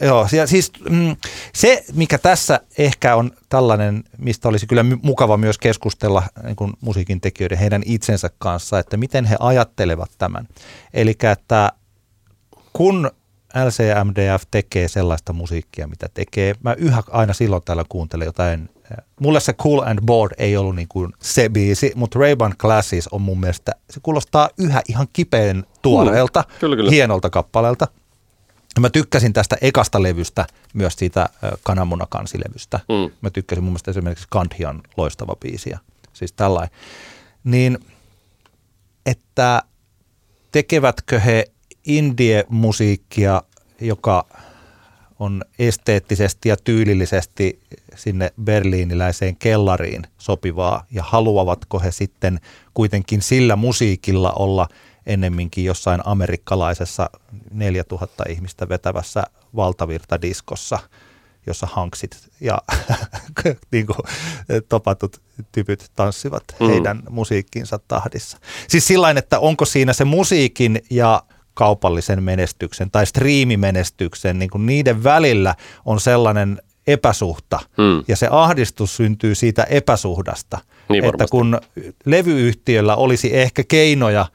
[0.00, 1.16] Joo, ja siis mm,
[1.54, 7.20] se, mikä tässä ehkä on tällainen, mistä olisi kyllä mukava myös keskustella niin kuin musiikin
[7.20, 10.48] tekijöiden heidän itsensä kanssa, että miten he ajattelevat tämän.
[10.94, 11.72] Eli että
[12.72, 13.10] kun
[13.64, 18.68] LCMDF tekee sellaista musiikkia, mitä tekee, mä yhä aina silloin täällä kuuntelen jotain,
[19.20, 23.22] mulle se Cool and Bored ei ollut niin kuin se biisi, mutta Ray-Ban Classes on
[23.22, 26.90] mun mielestä, se kuulostaa yhä ihan kipeän tuoreelta, Mm, kyllä, kyllä.
[26.90, 27.88] hienolta kappaleelta.
[28.78, 31.28] Mä tykkäsin tästä ekasta levystä, myös siitä
[31.62, 32.80] kananmunakansilevystä.
[32.88, 33.14] Mm.
[33.20, 35.70] Mä tykkäsin mun mielestä esimerkiksi Kanthian loistava biisi.
[35.70, 35.78] ja
[36.12, 36.78] Siis tällainen.
[37.44, 37.78] Niin,
[39.06, 39.62] että
[40.52, 41.44] tekevätkö he
[41.86, 43.42] indie-musiikkia,
[43.80, 44.26] joka
[45.18, 47.60] on esteettisesti ja tyylillisesti
[47.96, 52.40] sinne berliiniläiseen kellariin sopivaa ja haluavatko he sitten
[52.74, 54.68] kuitenkin sillä musiikilla olla
[55.06, 57.10] ennemminkin jossain amerikkalaisessa
[57.52, 59.22] 4000 ihmistä vetävässä
[59.56, 60.78] valtavirtadiskossa,
[61.46, 62.58] jossa hanksit ja
[63.72, 63.96] niin kuin,
[64.68, 65.20] topatut
[65.52, 66.68] typyt tanssivat Mm.
[66.68, 68.38] heidän musiikkinsa tahdissa.
[68.68, 71.22] Siis sillain, että onko siinä se musiikin ja
[71.54, 78.04] kaupallisen menestyksen tai striimimenestyksen, niin kuin niiden välillä on sellainen epäsuhta Mm.
[78.08, 80.58] ja se ahdistus syntyy siitä epäsuhdasta,
[80.88, 81.30] Niin että varmasti.
[81.30, 81.60] kun
[82.04, 84.26] levyyhtiöllä olisi ehkä keinoja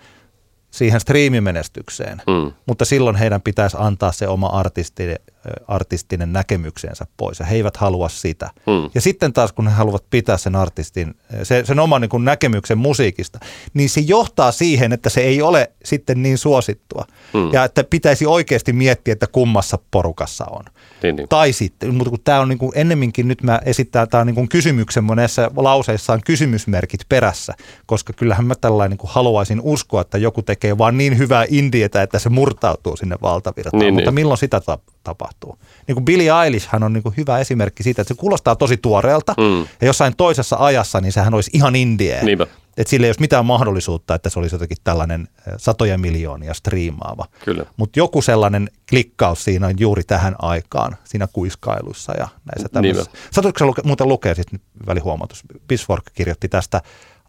[0.75, 2.51] siihen striimimenestykseen, Mm.
[2.65, 5.17] mutta silloin heidän pitäisi antaa se oma artistinen,
[5.67, 8.49] artistinen näkemyksensä pois ja he eivät halua sitä.
[8.67, 8.89] Mm.
[8.95, 12.77] Ja sitten taas kun he haluavat pitää sen artistin, sen, sen oman niin kuin näkemyksen
[12.77, 13.39] musiikista,
[13.73, 17.05] niin se johtaa siihen, että se ei ole sitten niin suosittua.
[17.33, 17.53] Mm.
[17.53, 20.63] Ja että pitäisi oikeasti miettiä, että kummassa porukassa on.
[21.03, 21.29] Niin, niin.
[21.29, 24.49] Tai sitten, mutta kun tämä on niin kuin ennemminkin nyt mä esittää, tämä niin kuin
[24.49, 27.53] kysymyksen monessa lauseissa on kysymysmerkit perässä,
[27.85, 32.01] koska kyllähän mä tällainen niin kuin haluaisin uskoa, että joku tekee vaan niin hyvää indietä,
[32.01, 34.15] että se murtautuu sinne valtavirtaan, Niin, mutta niin.
[34.15, 35.57] milloin sitä ta- tapahtuu?
[35.87, 38.77] Niin kuin Billie Eilish hän on niin kuin hyvä esimerkki siitä, että se kuulostaa tosi
[38.77, 39.67] tuoreelta Mm.
[39.81, 42.23] ja jossain toisessa ajassa niin sehän olisi ihan indie.
[42.23, 42.47] Niinpä.
[42.77, 47.25] Että sillä ei olisi mitään mahdollisuutta, että se olisi jotenkin tällainen satoja miljoonia striimaava.
[47.45, 47.65] Kyllä.
[47.77, 53.11] Mutta joku sellainen klikkaus siinä on juuri tähän aikaan, siinä kuiskailussa ja näissä tämmöisissä.
[53.11, 53.27] Niinpä.
[53.31, 56.81] Satuitko sä luke, muuten lukea, nyt välihuomautus, Pitchfork kirjoitti tästä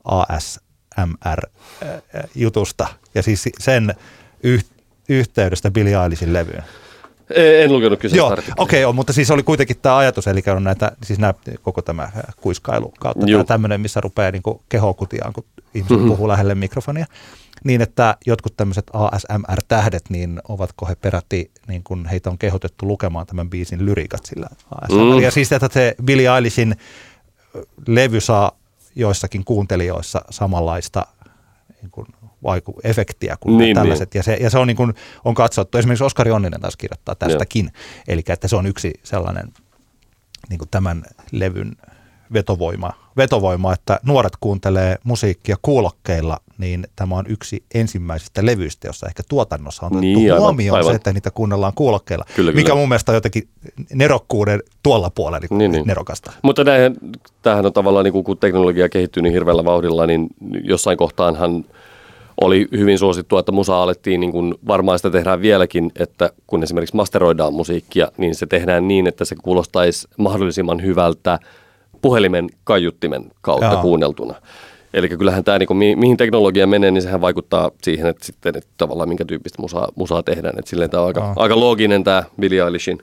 [0.04, 3.94] ASMR-jutusta ja siis sen
[4.42, 4.64] yh,
[5.08, 6.62] yhteydestä Billie Eilishin levyyn.
[7.34, 10.64] En, en lukenut kyseistä Joo, okei, okay, mutta siis oli kuitenkin tämä ajatus, eli on
[10.64, 13.38] näitä, siis nämä, koko tämä äh, kuiskailu kautta Juu.
[13.38, 15.94] tämä tämmöinen, missä rupeaa niin kehokutiaan, kun ihmiset Mhm.
[16.00, 16.08] mm-hmm.
[16.10, 17.06] puhuu lähelle mikrofonia,
[17.64, 23.26] niin että jotkut tämmöiset ASMR-tähdet, niin ovatko he peräti, niin kuin heitä on kehotettu lukemaan
[23.26, 24.46] tämän biisin lyriikat sillä
[24.82, 24.98] ASMR.
[24.98, 25.22] Mm.
[25.22, 26.76] Ja siis, että se Billie Eilishin
[27.56, 28.52] ö, levy saa
[28.94, 31.06] joissakin kuuntelijoissa samanlaista
[31.82, 32.06] niin kuin
[32.46, 34.14] vaiku- efektiä kuin niin, tällaiset.
[34.14, 34.18] Niin.
[34.18, 37.72] Ja, se, ja se on, niin kuin, on katsottu, esimerkiksi Oskari Onninen taas kirjoittaa tästäkin,
[38.08, 39.52] eli että se on yksi sellainen
[40.48, 41.76] niin kuin tämän levyn
[42.32, 49.22] vetovoima, vetovoima, että nuoret kuuntelee musiikkia kuulokkeilla, niin tämä on yksi ensimmäisistä levyistä, jossa ehkä
[49.28, 50.92] tuotannossa on otettu niin, aivan, huomioon aivan.
[50.92, 52.80] se, että niitä kuunnellaan kuulokkeilla, kyllä, mikä kyllä.
[52.80, 53.48] mun mielestä on jotenkin
[53.94, 55.86] nerokkuuden tuolla puolella niin, niin.
[55.86, 56.32] nerokasta.
[56.42, 56.96] Mutta näin,
[57.42, 60.26] tämähän on tavallaan, niin kun teknologia kehittyy niin hirveällä vauhdilla, niin
[60.64, 61.64] jossain kohtaanhan
[62.40, 66.96] oli hyvin suosittua, että musa alettiin, niin kuin varmaan sitä tehdään vieläkin, että kun esimerkiksi
[66.96, 71.38] masteroidaan musiikkia, niin se tehdään niin, että se kuulostaisi mahdollisimman hyvältä
[72.02, 73.82] puhelimen kaiuttimen kautta Jaa.
[73.82, 74.34] kuunneltuna.
[74.94, 78.70] Eli kyllähän tämä, niin kuin, mihin teknologia menee, niin sehän vaikuttaa siihen, että sitten että
[78.76, 80.58] tavallaan minkä tyyppistä musaa, musaa tehdään.
[80.58, 82.98] Että silleen tämä on aika, aika looginen tämä Billie Eilishin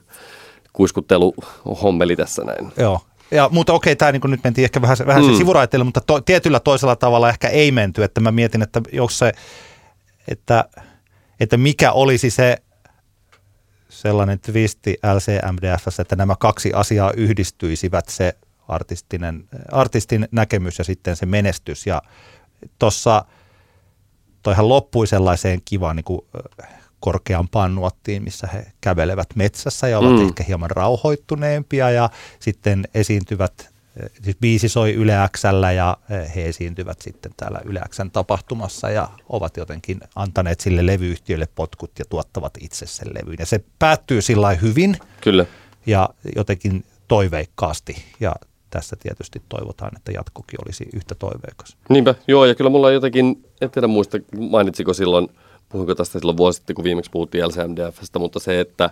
[0.72, 1.34] kuiskuttelu
[1.82, 2.72] hommeli tässä näin.
[2.76, 5.36] Joo, ja, mutta okei, tämä niin nyt mentiin ehkä vähän, vähän mm.
[5.36, 9.32] sivuraiteille, mutta to, tietyllä toisella tavalla ehkä ei menty, että mä mietin, että jos se,
[10.28, 10.64] että,
[11.40, 12.56] että mikä olisi se
[13.88, 18.36] sellainen twisti LCMDFssä, että nämä kaksi asiaa yhdistyisivät, se
[18.68, 21.86] artistinen, artistin näkemys ja sitten se menestys.
[21.86, 22.02] Ja
[22.78, 23.24] tuossa
[24.42, 26.20] toihan loppui sellaiseen kivaan niin kuin
[27.04, 30.26] korkeampaan nuottiin, missä he kävelevät metsässä ja ovat mm.
[30.26, 33.70] ehkä hieman rauhoittuneempia ja sitten esiintyvät,
[34.22, 35.96] siis biisi soi Yle Xllä ja
[36.34, 42.04] he esiintyvät sitten täällä Yle Xn tapahtumassa ja ovat jotenkin antaneet sille levyyhtiölle potkut ja
[42.08, 43.36] tuottavat itse sen levyyn.
[43.38, 45.46] Ja se päättyy sillä hyvin Kyllä.
[45.86, 48.34] ja jotenkin toiveikkaasti ja
[48.70, 51.76] tässä tietysti toivotaan, että jatkokin olisi yhtä toiveikas.
[51.88, 55.28] Niinpä, joo, ja kyllä mulla on jotenkin, en tiedä muista, mainitsiko silloin,
[55.74, 58.90] puhuinko tästä silloin vuosi sitten, kun viimeksi puhuttiin LCMDFstä, mutta se, että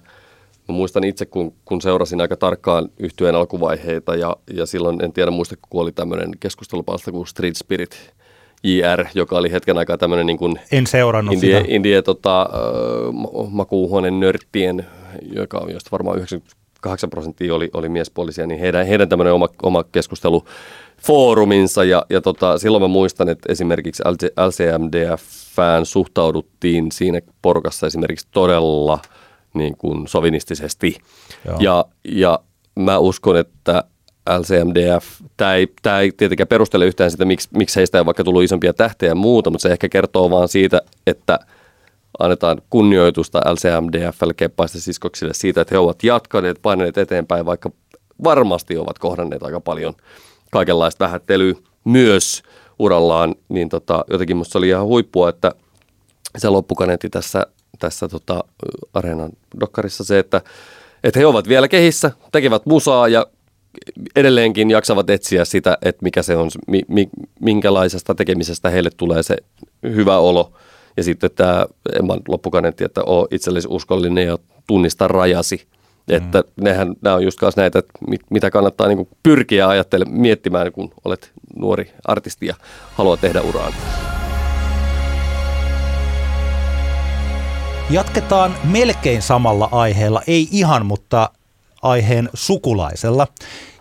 [0.69, 5.31] mä muistan itse, kun, kun seurasin aika tarkkaan yhtyeen alkuvaiheita, ja, ja silloin en tiedä
[5.31, 8.13] muista, kun oli tämmöinen keskustelupalsta kuin Street Spirit,
[8.65, 11.75] JR, joka oli hetken aikaa tämmöinen niin kuin en seurannut indie, sitä.
[11.75, 12.51] indie tota,
[13.51, 14.87] makuuhuoneen nörttien,
[15.33, 19.49] joka on josta varmaan 90 8 prosenttia oli, oli miespuolisia, niin heidän, heidän tämmöinen oma,
[19.63, 20.45] oma keskustelu
[21.03, 24.03] fooruminsa ja, ja tota, silloin mä muistan, että esimerkiksi
[24.47, 28.99] LCMDFään suhtauduttiin siinä porukassa esimerkiksi todella
[29.55, 30.97] niin kuin sovinistisesti.
[31.59, 32.39] Ja, ja
[32.75, 33.85] mä uskon, että
[34.39, 35.05] LCMDF,
[35.37, 38.73] tämä ei, tämä ei tietenkään perustele yhtään sitä, miksi, miksi heistä ei vaikka tullut isompia
[38.73, 41.39] tähtejä ja muuta, mutta se ehkä kertoo vaan siitä, että–
[42.19, 47.71] annetaan kunnioitusta LCMDFlle keppaista siskoksille siitä, että he ovat jatkaneet, paineet eteenpäin, vaikka
[48.25, 49.95] varmasti ovat kohdanneet aika paljon
[50.51, 52.43] kaikenlaista vähättelyä myös
[52.79, 55.53] urallaan, niin tota, jotenkin musta oli ihan huippua, että
[56.39, 57.47] se loppukaneetti tässä,
[57.79, 58.45] tässä tota,
[58.95, 60.41] Areenan dokkarissa se, että,
[61.05, 63.27] että he ovat vielä kehissä, tekevät musaa ja
[64.17, 66.51] edelleenkin jaksavat etsiä sitä, että mikä se on,
[66.89, 67.09] mi,
[67.41, 69.37] minkälaisesta tekemisestä heille tulee se
[69.83, 70.53] hyvä olo–
[70.97, 71.67] ja sitten tämä
[71.99, 75.67] Emman loppukaneetti, että ole itsellesi uskollinen ja tunnista rajasi.
[76.11, 76.17] Mm.
[76.17, 80.95] Että nehän, nämä on just näitä, että mit, mitä kannattaa niin pyrkiä ajattelemaan, miettimään, kun
[81.05, 82.55] olet nuori artisti ja
[82.95, 83.73] haluat tehdä uraan.
[87.91, 91.31] Jatketaan melkein samalla aiheella, ei ihan, mutta
[91.83, 93.27] aiheen sukulaisella.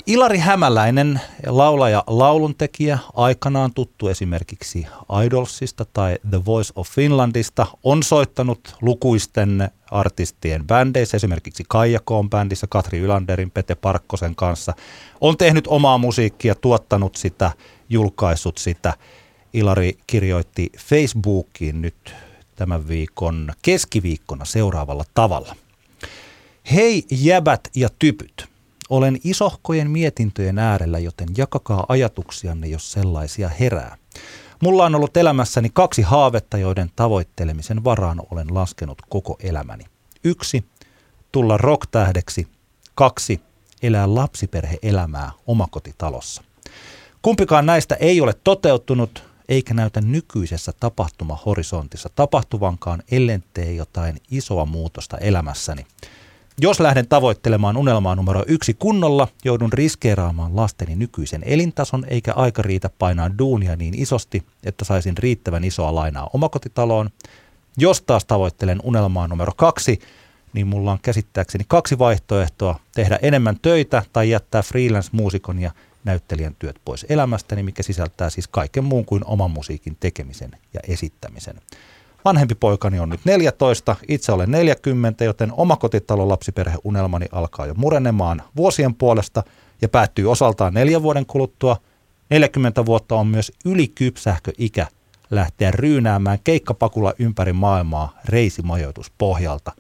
[0.06, 4.88] Ilari Hämäläinen, laulaja, lauluntekijä, aikanaan tuttu esimerkiksi
[5.26, 13.00] Idolsista tai The Voice of Finlandista, on soittanut lukuisten artistien bändeissä, esimerkiksi Kaijakoon bändissä Katri
[13.00, 14.74] Ylanderin, Pete Parkkosen kanssa.
[15.22, 17.52] On tehnyt omaa musiikkia, tuottanut sitä,
[17.90, 18.94] julkaissut sitä.
[19.54, 22.16] Ilari kirjoitti Facebookiin nyt
[22.56, 25.56] tämän viikon keskiviikkona seuraavalla tavalla.
[26.72, 28.51] Hei jäbät ja typyt.
[28.92, 33.98] Olen isohkojen mietintöjen äärellä, joten jakakaa ajatuksianne, jos sellaisia herää.
[34.62, 39.84] Mulla on ollut elämässäni kaksi haavetta, joiden tavoittelemisen varaan olen laskenut koko elämäni.
[40.24, 40.64] Yksi,
[41.32, 42.48] tulla rocktähdeksi.
[42.96, 43.42] Kaksi,
[43.84, 46.44] elää lapsiperheelämää omakotitalossa.
[47.22, 55.86] Kumpikaan näistä ei ole toteutunut, eikä näytä nykyisessä tapahtumahorisontissa tapahtuvankaan, ellentee jotain isoa muutosta elämässäni–
[56.62, 62.90] jos lähden tavoittelemaan unelmaa numero yksi kunnolla, joudun riskeeraamaan lasteni nykyisen elintason, eikä aika riitä
[63.00, 67.10] painaa duunia niin isosti, että saisin riittävän isoa lainaa omakotitaloon.
[67.78, 70.00] Jos taas tavoittelen unelmaa numero kaksi,
[70.54, 75.72] niin mulla on käsittääkseni kaksi vaihtoehtoa, tehdä enemmän töitä tai jättää freelance-muusikon ja
[76.04, 81.56] näyttelijän työt pois elämästäni, mikä sisältää siis kaiken muun kuin oman musiikin tekemisen ja esittämisen.
[82.26, 88.96] Vanhempi poikani on nyt 14, itse olen 40, joten omakotitalo lapsiperheunelmani alkaa jo murenemaan vuosien
[88.96, 89.44] puolesta
[89.82, 91.78] ja päättyy osaltaan neljän vuoden kuluttua.
[92.30, 94.88] 40 vuotta on myös ylikypsähkö ikä
[95.32, 99.72] lähteä ryynäämään keikkapakulla ympäri maailmaa reisimajoituspohjalta.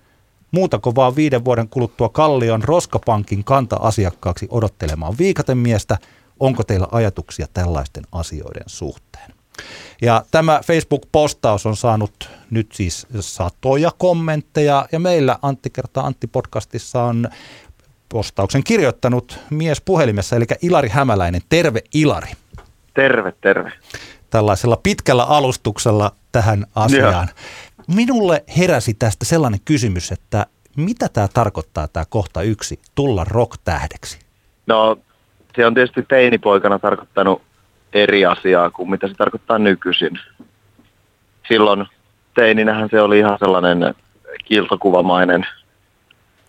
[0.51, 5.97] Muutako vaan viiden vuoden kuluttua Kallion Roskapankin kanta-asiakkaaksi odottelemaan viikatemiestä?
[6.39, 9.33] Onko teillä ajatuksia tällaisten asioiden suhteen?
[10.01, 17.03] Ja tämä Facebook-postaus on saanut nyt siis satoja kommentteja ja meillä Antti kertaa Antti podcastissa
[17.03, 17.27] on
[18.09, 21.41] postauksen kirjoittanut mies puhelimessa, eli Ilari Hämäläinen.
[21.49, 22.31] Terve Ilari.
[22.93, 23.71] Terve, terve.
[24.29, 27.27] Tällaisella pitkällä alustuksella tähän asiaan.
[27.27, 27.95] Joo.
[27.95, 30.45] Minulle heräsi tästä sellainen kysymys, että
[30.77, 34.19] mitä tämä tarkoittaa tämä kohta yksi, tulla rock-tähdeksi?
[34.67, 34.97] No,
[35.55, 37.41] se on tietysti teinipoikana tarkoittanut
[37.93, 40.19] eri asiaa kuin mitä se tarkoittaa nykyisin.
[41.47, 41.85] Silloin
[42.33, 43.95] teininähän se oli ihan sellainen
[44.45, 45.45] kiltokuvamainen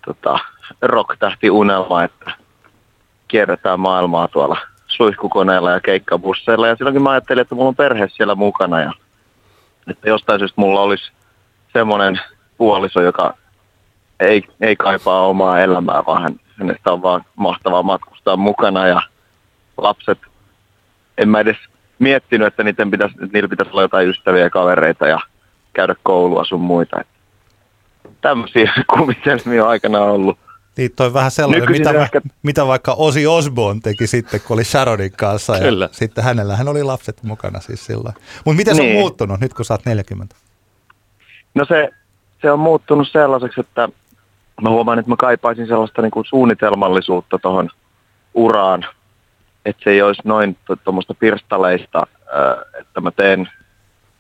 [0.07, 0.39] tota,
[0.83, 2.31] rock-tähti unelma, että
[3.29, 6.69] kierretään maailmaa tuolla suihkukoneella ja keikkabusseilla.
[6.69, 8.93] Ja silloinkin mä ajattelin, että mulla on perhe siellä mukana ja
[9.87, 11.13] että jostain syystä mulla olisi
[11.73, 12.21] semmoinen
[12.59, 13.35] puoliso, joka
[14.21, 19.03] ei, ei kaipaa omaa elämää, vaan hän, hänestä on vaan mahtavaa matkustaa mukana ja
[19.77, 20.19] lapset,
[21.19, 21.57] en mä edes
[21.99, 25.21] miettinyt, että niiden pitäisi, niillä pitäisi olla jotain ystäviä ja kavereita ja
[25.73, 27.05] käydä koulua sun muita.
[28.21, 30.39] Tämmöisiä kuvitelmia on aikana ollut.
[30.77, 32.21] Niin toi vähän sellainen, mitä, ehkä...
[32.43, 35.59] mitä vaikka Osi Osborne teki sitten, kun oli Sharonin kanssa.
[35.59, 35.85] Kyllä.
[35.85, 38.15] Ja sitten hänellä hän oli lapset mukana siis silloin.
[38.45, 38.77] Mutta miten niin.
[38.77, 38.99] se on niin.
[38.99, 40.37] muuttunut nyt, kun sä oot 40?
[41.55, 41.91] No se,
[42.43, 43.89] se on muuttunut sellaiseksi, että
[44.63, 47.71] mä huomaan, että mä kaipaisin sellaista niin kuin suunnitelmallisuutta tuohon
[48.35, 48.87] uraan.
[49.65, 52.07] Että se ei olisi noin tuommoista pirstaleista,
[52.81, 53.49] että mä teen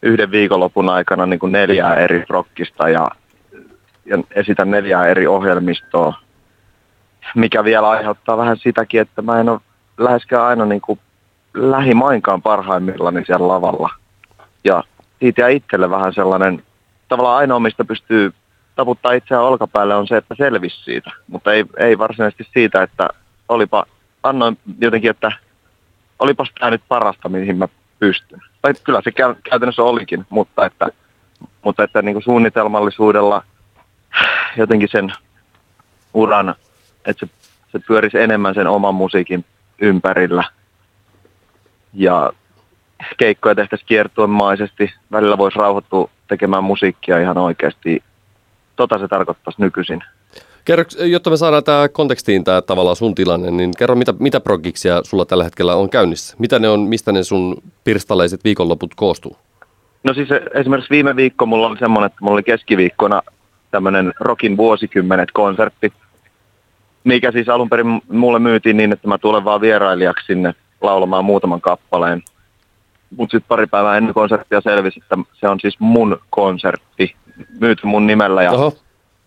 [0.03, 3.09] yhden viikonlopun aikana niin kuin neljää eri rockista ja,
[4.07, 6.15] ja esitän neljää eri ohjelmistoa
[7.35, 9.61] mikä vielä aiheuttaa vähän sitäkin, että mä en ole
[9.99, 10.99] läheskään aina niin kuin
[11.55, 13.91] lähimainkaan parhaimmillani siellä lavalla.
[14.65, 14.85] Ja
[15.21, 16.63] siitä jää itselle vähän sellainen,
[17.09, 18.33] tavallaan ainoa mistä pystyy
[18.77, 21.11] taputtaa itseään olkapäälle on se, että selvisi siitä.
[21.29, 23.09] Mutta ei, ei varsinaisesti siitä, että
[23.49, 23.87] olipa,
[24.23, 25.33] annoin jotenkin, että
[26.19, 28.41] olipas tämä nyt parasta, mihin mä pystyn.
[28.63, 29.13] Tai kyllä se
[29.51, 30.89] käytännössä olikin, mutta että,
[31.65, 33.45] mutta että niin kuin suunnitelmallisuudella
[34.57, 35.13] jotenkin sen
[36.15, 36.55] uran
[37.05, 37.33] että se,
[37.73, 39.45] se pyörisi enemmän sen oman musiikin
[39.79, 40.45] ympärillä.
[41.93, 42.33] Ja
[43.17, 44.95] keikkoja tehtäisiin kiertuemaisesti.
[45.13, 48.03] Välillä voisi rauhoittua tekemään musiikkia ihan oikeasti.
[48.77, 50.05] Tota se tarkoittaisi nykyisin.
[50.65, 55.01] Kerro, jotta me saadaan tämä kontekstiin tämä tavallaan sun tilanne, niin kerro mitä, mitä progiksia
[55.05, 56.37] sulla tällä hetkellä on käynnissä?
[56.39, 59.37] Mitä ne on, mistä ne sun pirstaleiset viikonloput koostuu?
[60.05, 63.23] No siis esimerkiksi viime viikko mulla oli semmoinen, että mulla oli keskiviikkona
[63.71, 65.93] tämmöinen Rokin vuosikymmenet konsertti,
[67.05, 71.61] mikä siis alun perin mulle myytiin niin, että mä tulen vaan vierailijaksi sinne laulamaan muutaman
[71.61, 72.23] kappaleen.
[73.17, 77.17] Mutta sitten pari päivää ennen konserttia selvisi, että se on siis mun konsertti,
[77.61, 78.51] myyty mun nimellä ja,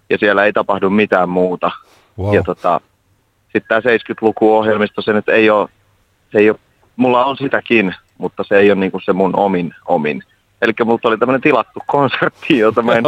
[0.10, 1.72] ja siellä ei tapahdu mitään muuta.
[2.20, 2.36] Wow.
[2.36, 2.82] Ja tota,
[3.44, 5.70] sitten tämä 70-luku ohjelmisto, se nyt ei ole,
[6.32, 6.60] se ei ole,
[6.96, 10.24] mulla on sitäkin, mutta se ei ole niinku se mun omin omin.
[10.62, 13.04] Eli multa oli tämmöinen tilattu konsertti, jota mä en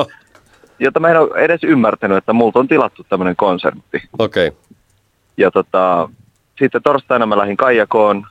[0.79, 4.09] jota mä en ole edes ymmärtänyt, että multa on tilattu tämmöinen konsertti.
[4.19, 4.47] Okei.
[4.47, 4.59] Okay.
[5.37, 6.09] Ja tota,
[6.59, 8.27] sitten torstaina mä lähdin Kaijakoon,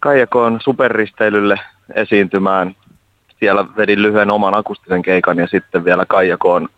[0.00, 1.60] Kaijakoon superristeilylle
[1.94, 2.76] esiintymään.
[3.40, 6.68] Siellä vedin lyhyen oman akustisen keikan ja sitten vielä Kaijakoon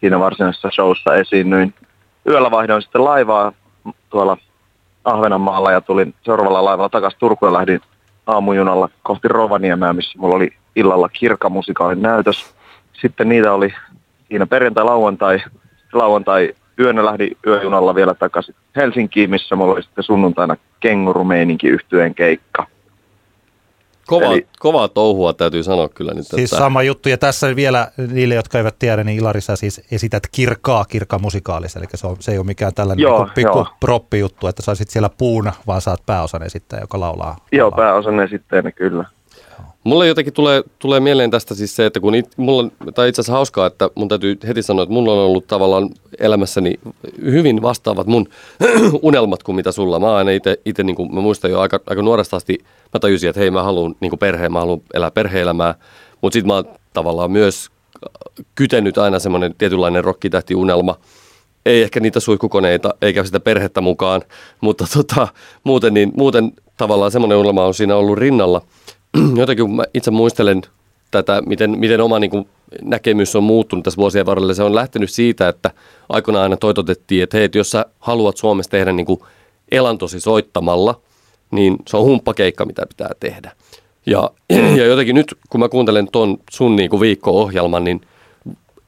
[0.00, 1.74] siinä varsinaisessa showssa esiinnyin.
[2.28, 3.52] Yöllä vaihdoin sitten laivaa
[4.10, 4.36] tuolla
[5.04, 7.80] Ahvenanmaalla ja tulin seuraavalla laivalla takaisin Turkuun ja lähdin
[8.26, 12.54] aamujunalla kohti Rovaniemeä, missä mulla oli illalla kirkamusikaalin näytös.
[12.92, 13.74] Sitten niitä oli
[14.28, 15.38] siinä perjantai-lauantai,
[15.92, 22.66] lauantai yönä lähdin yöjunalla vielä takaisin Helsinkiin, missä mulla oli sitten sunnuntaina kengurumeininki yhtyeen keikka.
[24.06, 26.26] Kova, Eli, kovaa touhua täytyy sanoa kyllä nyt.
[26.26, 26.64] Siis että...
[26.64, 31.78] sama juttu, ja tässä vielä niille, jotka eivät tiedä, niin Ilarissa siis esität kirkkaa kirkkamusikaalissa,
[31.78, 35.10] eli se, on, se ei ole mikään tällainen joo, niin pikku proppi-juttu, että saisit siellä
[35.18, 37.36] puuna, vaan saat pääosan esittäjä, joka laulaa.
[37.52, 39.04] Joo, pääosan esittäjänä kyllä.
[39.86, 43.32] Mulle jotenkin tulee, tulee mieleen tästä siis se, että kun it, mulla, tai itse asiassa
[43.32, 46.74] hauskaa, että mun täytyy heti sanoa, että mulla on ollut tavallaan elämässäni
[47.22, 48.28] hyvin vastaavat mun
[49.02, 50.00] unelmat kuin mitä sulla.
[50.00, 50.30] Mä aina
[50.64, 52.58] itse, niin kuin mä muistan jo aika, aika nuoresta asti,
[52.94, 55.74] mä tajusin, että hei mä haluan niin perheen, mä haluan elää perheelämää,
[56.20, 57.70] mutta sitten mä oon tavallaan myös
[58.54, 60.96] kytenyt aina semmoinen tietynlainen rokkitähti unelma.
[61.66, 64.22] Ei ehkä niitä suihkukoneita eikä sitä perhettä mukaan,
[64.60, 65.28] mutta tota,
[65.64, 68.62] muuten, niin, muuten tavallaan semmoinen unelma on siinä ollut rinnalla–
[69.40, 70.62] jotenkin kun mä itse muistelen
[71.10, 72.48] tätä, miten, miten oma niin kuin,
[72.82, 75.70] näkemys on muuttunut tässä vuosien varrella, se on lähtenyt siitä, että
[76.08, 79.20] aikoinaan aina toitotettiin, että hei, että jos sä haluat Suomessa tehdä niin kuin
[79.70, 81.00] elantosi soittamalla,
[81.50, 83.52] niin se on humppakeikka, mitä pitää tehdä.
[84.06, 84.30] Ja,
[84.78, 88.00] ja jotenkin nyt, kun mä kuuntelen ton sun niin kuin viikko-ohjelman, niin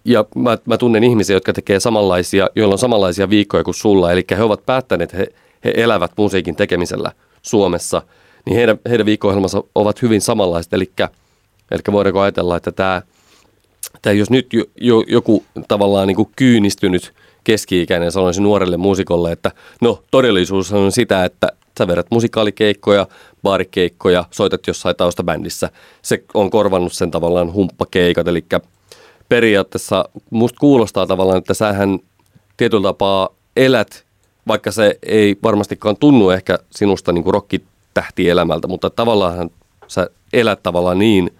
[0.04, 4.24] ja mä, mä tunnen ihmisiä, jotka tekee samanlaisia, joilla on samanlaisia viikkoja kuin sulla, eli
[4.30, 5.26] he ovat päättäneet, he,
[5.64, 7.12] he elävät musiikin tekemisellä
[7.42, 8.02] Suomessa,
[8.48, 10.92] niin heidän, heidän viikko-ohjelmansa ovat hyvin samanlaiset, eli,
[11.70, 13.02] eli voidaanko ajatella, että tämä,
[14.02, 19.52] tämä jos nyt jo, jo, joku tavallaan niin kuin kyynistynyt keski-ikäinen sanoisi nuorelle muusikolle, että
[19.80, 23.06] no todellisuus on sitä, että sä vedät musikaalikeikkoja,
[23.42, 25.70] baarikeikkoja, soitat jossain taustabändissä.
[26.02, 28.44] Se on korvannut sen tavallaan humppakeikat, eli
[29.28, 31.98] periaatteessa musta kuulostaa tavallaan, että sähän
[32.56, 34.04] tietyllä tapaa elät,
[34.46, 37.34] vaikka se ei varmastikaan tunnu ehkä sinusta niin kuin
[37.98, 39.50] rokkitähtielämältä, mutta tavallaan
[39.86, 41.30] sä elät tavallaan niin,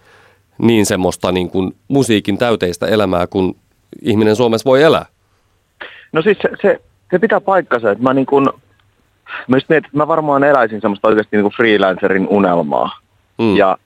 [0.57, 3.55] niin semmoista niin kuin musiikin täyteistä elämää, kun
[4.01, 5.05] ihminen Suomessa voi elää.
[6.11, 6.81] No siis se, se,
[7.11, 8.43] se pitää paikkansa, että mä niin kuin,
[9.47, 12.99] mä, mietin, että mä varmaan eläisin semmoista oikeasti niin kuin freelancerin unelmaa.
[13.37, 13.55] Mm.
[13.55, 13.77] Ja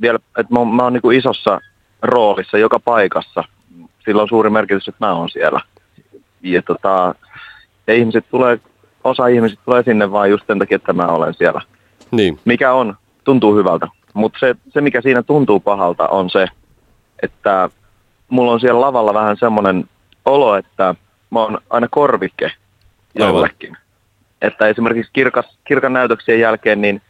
[0.00, 1.60] vielä, että mä, mä oon niin kuin isossa
[2.02, 3.44] roolissa joka paikassa.
[4.04, 5.60] Sillä on suuri merkitys, että mä oon siellä.
[6.42, 7.14] Ja, tota,
[7.86, 8.60] ja ihmiset tulee,
[9.04, 11.60] osa ihmisistä tulee sinne vain just sen takia, että mä olen siellä.
[12.12, 12.40] Niin.
[12.44, 13.88] Mikä on, tuntuu hyvältä.
[14.14, 16.46] Mutta se, se, mikä siinä tuntuu pahalta, on se,
[17.22, 17.70] että
[18.28, 19.84] mulla on siellä lavalla vähän semmoinen
[20.24, 20.94] olo, että
[21.30, 22.52] mä oon aina korvike
[23.14, 23.76] jollekin.
[24.42, 27.02] Että esimerkiksi kirkas, kirkan näytöksien jälkeen, niin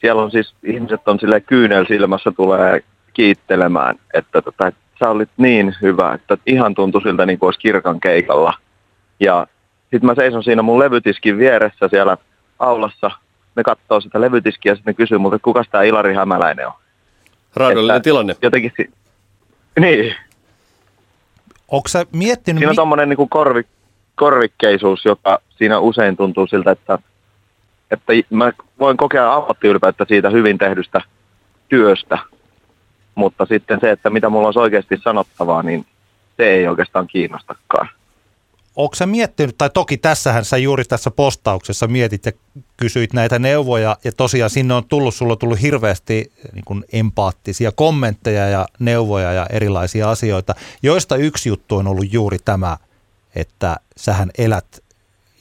[0.00, 5.74] siellä on siis, ihmiset on sille kyynel silmässä tulee kiittelemään, että, tota, sä olit niin
[5.82, 8.54] hyvä, että ihan tuntui siltä niin kuin olisi kirkan keikalla.
[9.20, 9.46] Ja
[9.82, 12.16] sitten mä seison siinä mun levytiskin vieressä siellä
[12.58, 13.10] aulassa.
[13.56, 16.72] Ne katsoo sitä levytiskiä ja sitten ne kysyy multa, että kuka tämä Ilari Hämäläinen on.
[17.56, 18.36] Raadollinen tilanne.
[18.42, 18.90] Jotenkin, si-
[19.80, 20.14] niin.
[21.68, 22.60] Onko sä miettinyt...
[22.60, 23.62] Siinä on tommonen niin korvi,
[24.14, 26.98] korvikkeisuus, joka siinä usein tuntuu siltä, että,
[27.90, 31.00] että mä voin kokea ammattiylpeyttä siitä hyvin tehdystä
[31.68, 32.18] työstä,
[33.14, 35.86] mutta sitten se, että mitä mulla olisi oikeasti sanottavaa, niin
[36.36, 37.88] se ei oikeastaan kiinnostakaan.
[38.76, 42.32] Onko sä miettinyt, tai toki tässähän sä juuri tässä postauksessa mietit ja
[42.76, 47.72] kysyit näitä neuvoja, ja tosiaan sinne on tullut, sulla on tullut hirveästi niin kuin empaattisia
[47.72, 52.76] kommentteja ja neuvoja ja erilaisia asioita, joista yksi juttu on ollut juuri tämä,
[53.34, 54.82] että sähän elät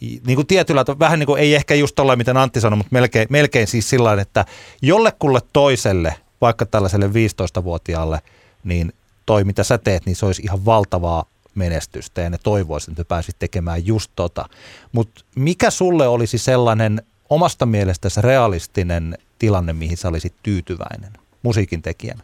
[0.02, 3.28] niin kuin tietyllä, vähän niin kuin ei ehkä just olla mitä Antti sanoi, mutta melkein,
[3.30, 4.46] melkein siis sillä että
[4.82, 8.22] jollekulle toiselle vaikka tällaiselle 15-vuotiaalle,
[8.64, 8.94] niin
[9.26, 11.26] toi mitä sä teet, niin se olisi ihan valtavaa
[11.56, 14.46] menestystä ja ne toivoisin, että pääsit tekemään just tota.
[14.92, 21.12] Mutta mikä sulle olisi sellainen omasta mielestäsi realistinen tilanne, mihin sä olisit tyytyväinen
[21.44, 22.24] musiikin tekijänä?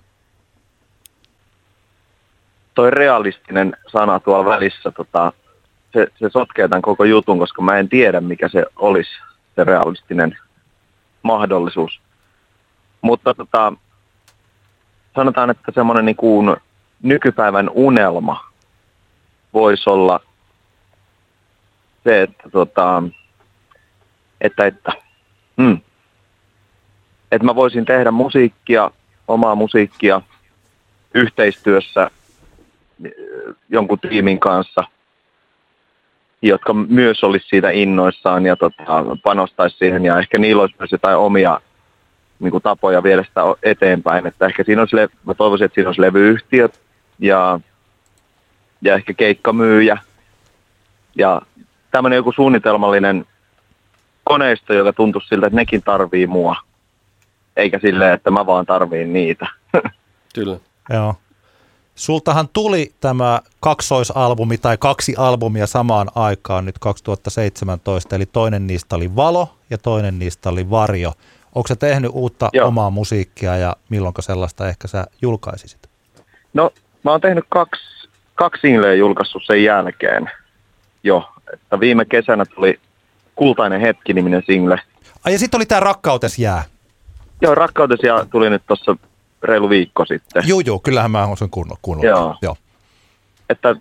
[2.74, 5.34] Toi realistinen sana tuolla välissä, tota,
[5.94, 9.12] se, se sotkee tämän koko jutun, koska mä en tiedä, mikä se olisi,
[9.56, 10.38] se realistinen
[11.24, 12.02] mahdollisuus.
[13.02, 13.74] Mutta tota,
[15.16, 16.58] sanotaan, että semmoinen niin kuin
[17.04, 18.47] nykypäivän unelma
[19.54, 20.20] voisi olla
[22.04, 23.04] se, että, tota,
[24.42, 24.92] että, että,
[25.62, 25.80] hmm,
[27.32, 28.92] että mä voisin tehdä musiikkia,
[29.28, 30.22] omaa musiikkia
[31.14, 32.12] yhteistyössä
[33.06, 33.12] eh,
[33.70, 34.84] jonkun tiimin kanssa,
[36.42, 41.18] jotka myös olisi siitä innoissaan ja tota, panostaisi siihen ja ehkä niillä olisi myös jotain
[41.18, 41.62] omia
[42.40, 44.28] niin kuin tapoja viedä sitä eteenpäin.
[44.28, 44.96] Että ehkä siinä olisi,
[45.26, 46.82] mä toivoisin, että siinä olisi levyyhtiöt
[47.20, 47.60] ja,
[48.82, 49.98] ja ehkä keikkamyyjä
[51.16, 51.42] ja
[51.92, 53.26] tämmöinen joku suunnitelmallinen
[54.24, 56.56] koneisto, joka tuntuu siltä, että nekin tarvii mua.
[57.56, 59.48] Eikä silleen, että mä vaan tarviin niitä.
[60.36, 60.60] Kyllä.
[60.90, 61.16] Joo.
[61.96, 69.16] Sultahan tuli tämä kaksoisalbumi tai kaksi albumia samaan aikaan nyt 2017, eli toinen niistä oli
[69.16, 71.14] Valo ja toinen niistä oli Varjo.
[71.56, 72.68] Onko sä tehnyt uutta Joo.
[72.68, 75.90] omaa musiikkia ja milloin sellaista ehkä sä julkaisisit?
[76.54, 76.72] No,
[77.04, 77.82] mä oon tehnyt kaksi,
[78.38, 80.32] kaksi singleä julkaissut sen jälkeen
[81.04, 81.30] jo.
[81.54, 82.80] Että viime kesänä tuli
[83.36, 84.82] Kultainen hetki-niminen single.
[85.26, 86.64] Ai ja sitten oli tämä Rakkautes jää.
[87.42, 88.96] Joo, Rakkautes jää tuli nyt tuossa
[89.44, 90.44] reilu viikko sitten.
[90.46, 92.04] Joo, joo, kyllähän mä oon sen kuunnellut.
[92.04, 92.36] Joo.
[92.42, 92.56] joo.
[93.50, 93.76] Että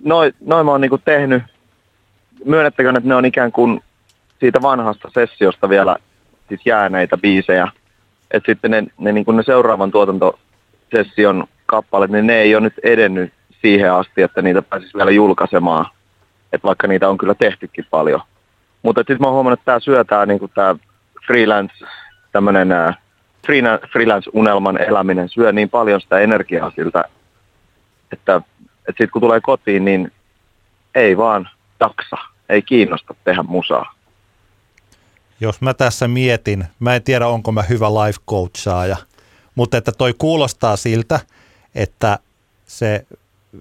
[0.00, 1.42] noin noi mä oon niinku tehnyt.
[2.44, 3.80] Myönnettäkö, että ne on ikään kuin
[4.40, 5.96] siitä vanhasta sessiosta vielä
[6.48, 7.68] siis jääneitä biisejä.
[8.30, 13.32] Et sitten ne, ne, niin ne seuraavan tuotantosession kappaleet, niin ne ei ole nyt edennyt
[13.62, 15.86] siihen asti, että niitä pääsisi vielä julkaisemaan.
[16.52, 18.20] Et vaikka niitä on kyllä tehtykin paljon.
[18.82, 20.76] Mutta sitten mä oon huomannut, että tämä syö tää, niin tämä
[21.26, 21.86] freelance,
[22.32, 22.68] tämmönen,
[23.92, 27.04] freelance-unelman eläminen syö niin paljon sitä energiaa siltä,
[28.12, 28.42] että, että
[28.88, 30.12] sitten kun tulee kotiin, niin
[30.94, 31.48] ei vaan
[31.78, 32.16] taksa,
[32.48, 33.98] ei kiinnosta tehdä musaa
[35.40, 38.96] jos mä tässä mietin, mä en tiedä onko mä hyvä life coachaaja,
[39.54, 41.20] Mutta että toi kuulostaa siltä,
[41.74, 42.18] että
[42.66, 43.06] se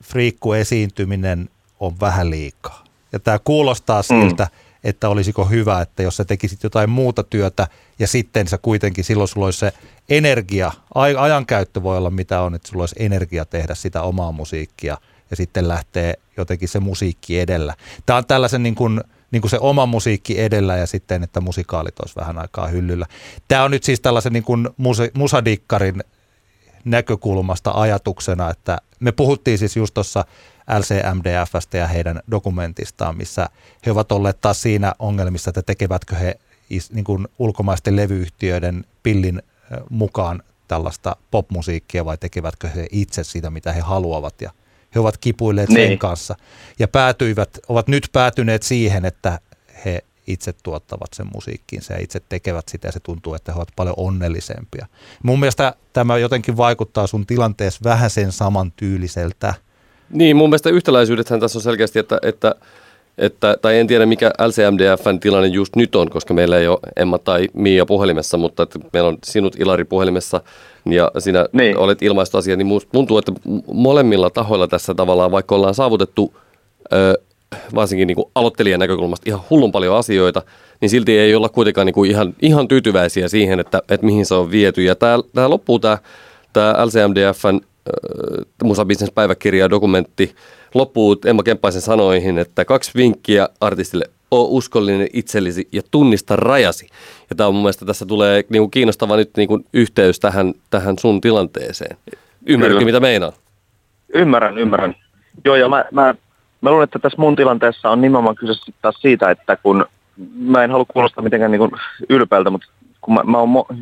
[0.03, 2.83] friikku esiintyminen on vähän liikaa.
[3.11, 4.03] Ja tämä kuulostaa mm.
[4.03, 4.79] siltä, mm.
[4.83, 7.67] että olisiko hyvä, että jos sä tekisit jotain muuta työtä
[7.99, 9.73] ja sitten sä kuitenkin silloin sulla olisi se
[10.09, 10.71] energia,
[11.19, 14.97] ajankäyttö voi olla mitä on, että sulla olisi energia tehdä sitä omaa musiikkia
[15.29, 17.73] ja sitten lähtee jotenkin se musiikki edellä.
[18.05, 21.99] Tämä on tällaisen niin kuin, niin kuin se oma musiikki edellä ja sitten, että musikaalit
[21.99, 23.05] olisi vähän aikaa hyllyllä.
[23.47, 24.69] Tämä on nyt siis tällaisen niin kuin
[25.13, 26.03] musadikkarin
[26.89, 30.25] näkökulmasta ajatuksena, että me puhuttiin siis just tuossa
[30.79, 33.49] LCMDFstä ja heidän dokumentistaan, missä
[33.85, 36.39] he ovat olleet taas siinä ongelmissa, että tekevätkö he
[36.91, 39.41] niin kuin ulkomaisten levyyhtiöiden pillin
[39.89, 44.51] mukaan tällaista popmusiikkia vai tekevätkö he itse sitä, mitä he haluavat ja
[44.95, 45.89] he ovat kipuilleet niin.
[45.89, 46.35] sen kanssa
[46.79, 49.39] ja päätyivät, ovat nyt päätyneet siihen, että
[49.85, 53.71] he itse tuottavat sen musiikkiinsa ja itse tekevät sitä ja se tuntuu, että he ovat
[53.75, 54.87] paljon onnellisempia.
[55.23, 59.53] Mun mielestä tämä jotenkin vaikuttaa sun tilanteessa vähän sen saman tyyliseltä.
[60.09, 62.55] Niin, mun mielestä yhtäläisyydethän tässä on selkeästi, että, että
[63.17, 67.17] että, tai en tiedä mikä LCMDFn tilanne just nyt on, koska meillä ei ole Emma
[67.17, 70.41] tai Mia puhelimessa, mutta että meillä on sinut Ilari puhelimessa
[70.85, 71.77] ja sinä niin.
[71.77, 73.31] olet ilmaistu asia, niin tuntuu, että
[73.73, 76.33] molemmilla tahoilla tässä tavallaan, vaikka ollaan saavutettu
[76.93, 77.21] ö,
[77.75, 80.41] varsinkin niin kuin aloittelijan näkökulmasta ihan hullun paljon asioita,
[80.81, 84.35] niin silti ei olla kuitenkaan niin kuin ihan, ihan tyytyväisiä siihen, että, että mihin se
[84.35, 84.83] on viety.
[84.83, 85.97] Ja tämä, tämä loppuu tämä,
[86.53, 87.59] tämä LCMDFn
[88.69, 90.35] äh, päiväkirja dokumentti
[90.73, 96.87] loppuu Emma Kemppaisen sanoihin, että kaksi vinkkiä artistille oo uskollinen itsellesi ja tunnista rajasi.
[97.29, 101.21] Ja tämä on mun mielestä tässä tulee niinku kiinnostava nyt niinku yhteys tähän, tähän sun
[101.21, 101.97] tilanteeseen.
[102.45, 103.33] Ymmärrätkö mitä meinaa?
[104.13, 104.95] Ymmärrän, ymmärrän.
[105.45, 106.15] Joo, ja mä, mä
[106.61, 109.85] mä luulen, että tässä mun tilanteessa on nimenomaan kyse taas siitä, että kun
[110.35, 111.71] mä en halua kuulostaa mitenkään niin
[112.09, 112.67] ylpeältä, mutta
[113.01, 113.75] kun mä, mä oon mo-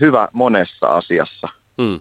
[0.00, 1.48] hyvä monessa asiassa,
[1.78, 2.00] mm.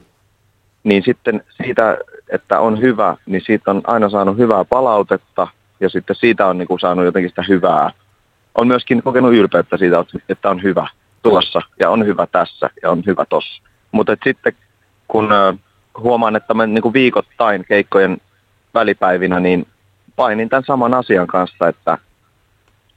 [0.84, 1.98] niin sitten siitä,
[2.30, 5.48] että on hyvä, niin siitä on aina saanut hyvää palautetta
[5.80, 7.92] ja sitten siitä on niin kuin saanut jotenkin sitä hyvää.
[8.56, 10.88] On myöskin kokenut ylpeyttä siitä, että on hyvä
[11.24, 13.64] tuossa ja on hyvä tässä ja on hyvä tossa.
[13.92, 14.54] Mutta sitten
[15.08, 15.30] kun
[15.98, 18.18] huomaan, että mä niin kuin viikoittain keikkojen
[18.74, 19.68] välipäivinä, niin
[20.16, 21.98] painin tämän saman asian kanssa, että,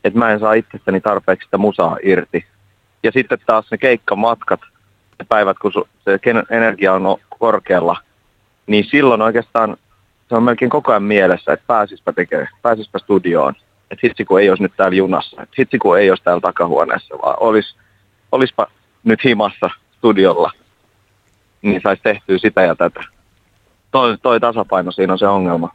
[0.04, 2.46] että mä en saa itsestäni tarpeeksi sitä musaa irti.
[3.02, 4.60] Ja sitten taas ne keikkamatkat,
[5.18, 5.72] ne päivät, kun
[6.04, 6.18] se
[6.50, 7.96] energia on korkealla,
[8.66, 9.76] niin silloin oikeastaan
[10.28, 13.54] se on melkein koko ajan mielessä, että pääsispä tekemään, pääsispä studioon.
[13.90, 17.14] Että hitsi kun ei olisi nyt täällä junassa, että hitsi kun ei olisi täällä takahuoneessa,
[17.22, 17.76] vaan olisi,
[18.32, 18.66] olisipa
[19.04, 20.50] nyt himassa studiolla,
[21.62, 23.04] niin saisi tehtyä sitä ja tätä.
[23.90, 25.74] Toi, toi tasapaino siinä on se ongelma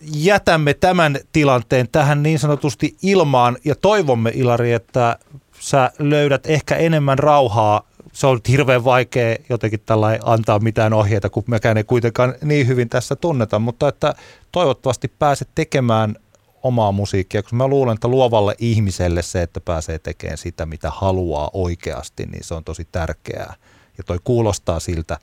[0.00, 5.18] jätämme tämän tilanteen tähän niin sanotusti ilmaan ja toivomme Ilari, että
[5.60, 7.82] sä löydät ehkä enemmän rauhaa.
[8.12, 12.88] Se on hirveän vaikea jotenkin tällä antaa mitään ohjeita, kun mekään ei kuitenkaan niin hyvin
[12.88, 14.14] tässä tunneta, mutta että
[14.52, 16.16] toivottavasti pääset tekemään
[16.62, 21.50] omaa musiikkia, koska mä luulen, että luovalle ihmiselle se, että pääsee tekemään sitä, mitä haluaa
[21.52, 23.54] oikeasti, niin se on tosi tärkeää.
[23.98, 25.18] Ja toi kuulostaa siltä,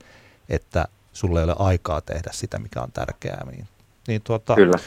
[0.48, 3.46] että sulle ei ole aikaa tehdä sitä, mikä on tärkeää.
[3.50, 3.68] Niin
[4.08, 4.54] niin tuota...
[4.54, 4.78] Kyllä.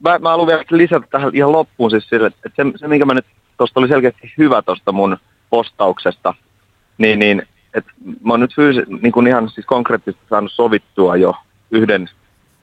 [0.00, 3.14] Mä, mä haluan vielä lisätä tähän ihan loppuun siis sille, että se, se minkä mä
[3.14, 3.26] nyt,
[3.58, 5.16] tuosta oli selkeästi hyvä tuosta mun
[5.50, 6.34] postauksesta,
[6.98, 7.42] niin, niin
[7.74, 7.92] että
[8.24, 11.34] mä oon nyt fyysi, niin kuin ihan siis konkreettisesti saanut sovittua jo
[11.70, 12.10] yhden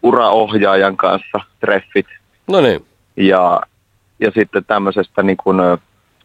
[0.03, 2.07] uraohjaajan kanssa treffit.
[2.47, 2.85] No niin.
[3.17, 3.61] Ja,
[4.19, 5.57] ja sitten tämmöisestä, niin kuin,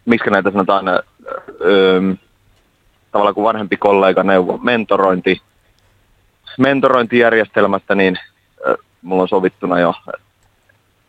[0.04, 0.84] miksi näitä sanotaan,
[1.60, 2.00] öö,
[3.12, 5.42] tavallaan kuin vanhempi kollega neuvo, mentorointi,
[6.58, 8.18] mentorointijärjestelmästä, niin
[9.04, 9.94] mulla on sovittuna jo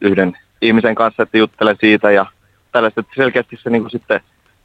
[0.01, 2.25] yhden ihmisen kanssa, että juttelen siitä ja
[2.71, 4.21] tällaista, että selkeästi se niin kuin sitten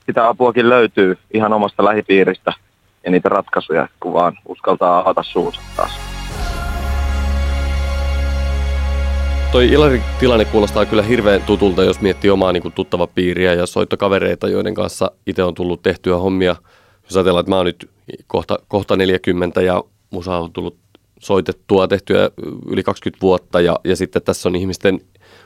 [0.07, 2.53] sitä apuakin löytyy ihan omasta lähipiiristä
[3.05, 6.01] ja niitä ratkaisuja, kun vaan uskaltaa avata suunsa taas.
[9.53, 14.49] Toi Ilarin tilanne kuulostaa kyllä hirveän tutulta, jos miettii omaa niin tuttava piiriä ja soittokavereita,
[14.49, 16.57] joiden kanssa itse on tullut tehtyä hommia.
[17.05, 17.91] Jos ajatellaan, että mä oon nyt
[18.26, 20.76] kohta, kohta 40 ja musa on tullut
[21.21, 22.31] soitettua, tehtyä
[22.71, 25.01] yli 20 vuotta ja, ja sitten tässä on ihmisten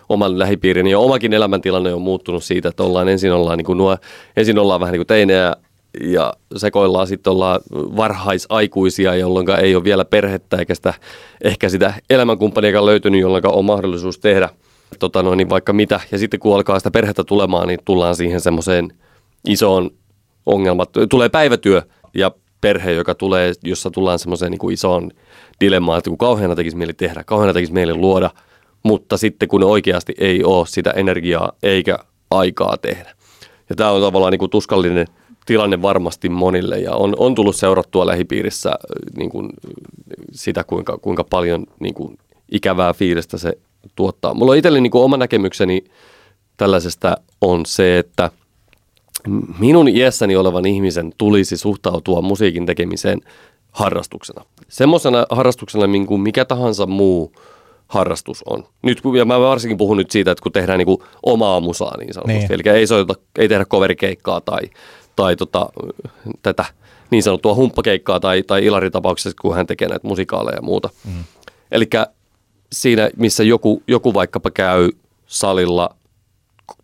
[0.09, 3.97] oman lähipiirin ja omakin elämäntilanne on muuttunut siitä, että ollaan ensin ollaan, niin kuin nuo,
[4.37, 5.57] ensin ollaan vähän niin kuin teinejä
[6.01, 10.95] ja sekoillaan sitten ollaan varhaisaikuisia, jolloin ei ole vielä perhettä eikä sitä,
[11.45, 14.49] ehkä sitä elämänkumppania löytynyt, jolloin on mahdollisuus tehdä
[14.99, 16.01] tota noin, niin vaikka mitä.
[16.13, 18.93] Ja sitten kun alkaa sitä perhettä tulemaan, niin tullaan siihen semmoiseen
[19.49, 19.91] isoon
[20.47, 20.89] ongelmaan.
[21.09, 21.83] Tulee päivätyö
[22.15, 25.11] ja perhe, joka tulee, jossa tullaan semmoiseen niin isoon
[25.61, 28.31] dilemmaan, että kun kauheana tekisi mieli tehdä, kauheana tekisi mieli luoda,
[28.83, 31.99] mutta sitten kun oikeasti ei ole sitä energiaa eikä
[32.31, 33.15] aikaa tehdä.
[33.69, 35.07] Ja tämä on tavallaan niin kuin tuskallinen
[35.47, 38.77] tilanne varmasti monille ja on, on tullut seurattua lähipiirissä äh,
[39.17, 39.51] niin kuin,
[40.33, 42.19] sitä, kuinka, kuinka paljon niin kuin,
[42.53, 43.59] ikävää fiilistä se
[43.97, 44.35] tuottaa.
[44.35, 45.85] Mulla on itselleni niin kuin oma näkemykseni
[46.57, 48.31] tällaisesta on se, että
[49.59, 53.21] minun iässäni olevan ihmisen tulisi suhtautua musiikin tekemiseen
[53.75, 54.45] harrastuksena.
[54.69, 57.33] Semmoisena harrastuksena, niin kuin mikä tahansa muu
[57.87, 58.65] harrastus on.
[58.83, 62.15] Nyt, ja mä varsinkin puhun nyt siitä, että kun tehdään niin kuin omaa musaa niin
[62.15, 62.39] sanotusti.
[62.39, 62.53] Niin.
[62.53, 64.61] Eli ei, soita, ei tehdä coverikeikkaa tai,
[65.17, 65.69] tai tota,
[66.43, 66.65] tätä
[67.11, 70.91] niin sanottua humppakeikkaa tai, tai Ilari tapauksessa, kun hän tekee näitä musikaaleja ja muuta.
[71.05, 71.25] Mm.
[71.73, 71.89] Eli
[72.73, 74.91] siinä, missä joku, joku vaikkapa käy
[75.27, 75.97] salilla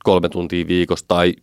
[0.05, 1.34] kolme tuntia viikossa tai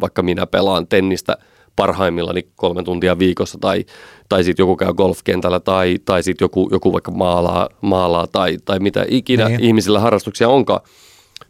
[0.00, 1.36] vaikka minä pelaan tennistä
[1.76, 3.84] parhaimmillani kolme tuntia viikossa tai,
[4.28, 8.78] tai sitten joku käy golfkentällä tai, tai sitten joku, joku vaikka maalaa, maalaa tai, tai
[8.78, 9.60] mitä ikinä niin.
[9.60, 10.80] ihmisillä harrastuksia onkaan.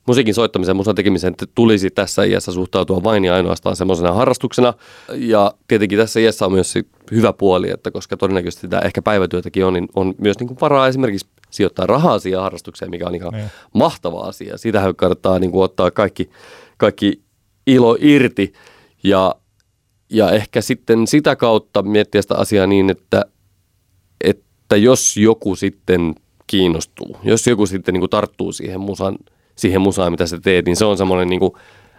[0.07, 4.75] Musiikin soittamisen, musan tekemisen tulisi tässä iässä suhtautua vain ja ainoastaan semmoisena harrastuksena.
[5.15, 6.75] Ja tietenkin tässä iässä on myös
[7.11, 10.89] hyvä puoli, että koska todennäköisesti tämä ehkä päivätyötäkin on, niin on myös niin kuin varaa
[10.89, 13.51] esimerkiksi sijoittaa rahaa siihen harrastukseen, mikä on ihan niin.
[13.75, 14.59] mahtava asia.
[14.59, 16.31] Siitähän kannattaa niin kuin ottaa kaikki,
[16.77, 17.23] kaikki
[17.67, 18.53] ilo irti
[19.05, 19.35] ja,
[20.11, 23.25] ja ehkä sitten sitä kautta miettiä sitä asiaa niin, että,
[24.21, 26.15] että jos joku sitten
[26.47, 29.17] kiinnostuu, jos joku sitten niin kuin tarttuu siihen, musan,
[29.57, 31.53] siihen musaan, mitä sä teet, niin se on semmoinen niin kuin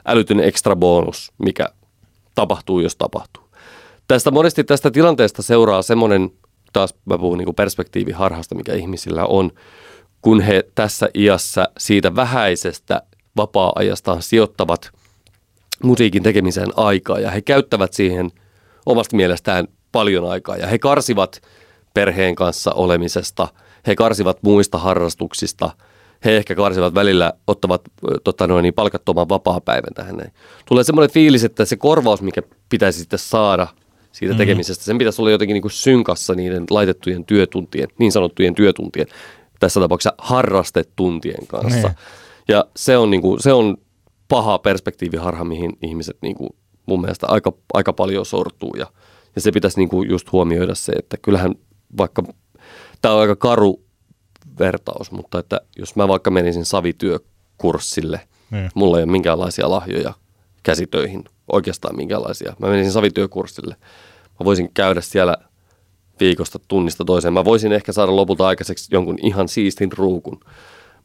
[0.06, 1.70] älytön ekstra bonus, mikä
[2.36, 3.44] tapahtuu, jos tapahtuu.
[4.08, 6.32] Tästä monesti tästä tilanteesta seuraa semmoinen
[6.74, 9.52] taas mä puhun niin perspektiiviharhasta, mikä ihmisillä on,
[10.22, 13.02] kun he tässä iässä siitä vähäisestä
[13.38, 14.92] vapaa-ajastaan sijoittavat
[15.84, 18.32] musiikin tekemiseen aikaa ja he käyttävät siihen
[18.86, 21.42] omasta mielestään paljon aikaa ja he karsivat
[21.94, 23.48] perheen kanssa olemisesta,
[23.88, 25.70] he karsivat muista harrastuksista,
[26.26, 27.82] he ehkä karsivat välillä, ottavat
[28.24, 30.34] tota noin, niin palkattoman vapaa-päivän tähän näin.
[30.66, 33.68] Tulee semmoinen fiilis, että se korvaus, mikä pitäisi sitten saada–
[34.12, 34.38] siitä mm.
[34.38, 34.84] tekemisestä.
[34.84, 39.08] Sen pitäisi olla jotenkin niin kuin synkassa niiden laitettujen työtuntien, niin sanottujen työtuntien,
[39.60, 41.88] tässä tapauksessa harrastetuntien kanssa.
[41.88, 41.88] Ne.
[41.88, 41.96] Niin.
[42.48, 43.78] Ja se on, niin kuin, se on
[44.32, 46.50] paha perspektiiviharha, mihin ihmiset niin kuin
[46.86, 48.76] mun mielestä aika, aika paljon sortuu.
[48.78, 48.88] Ja,
[49.36, 51.56] ja se pitäisi niin kuin just huomioida se, että kyllähän
[51.98, 52.24] vaikka,
[53.02, 53.84] tämä on aika karu
[54.60, 58.22] vertaus, mutta että jos mä vaikka menisin savityökurssille.
[58.52, 58.72] Niin.
[58.74, 60.14] mulla ei ole minkäänlaisia lahjoja
[60.64, 62.56] käsitöihin oikeastaan minkälaisia.
[62.60, 63.76] Mä menisin savityökurssille.
[64.40, 65.38] Mä voisin käydä siellä
[66.20, 67.34] viikosta tunnista toiseen.
[67.34, 70.40] Mä voisin ehkä saada lopulta aikaiseksi jonkun ihan siistin ruukun,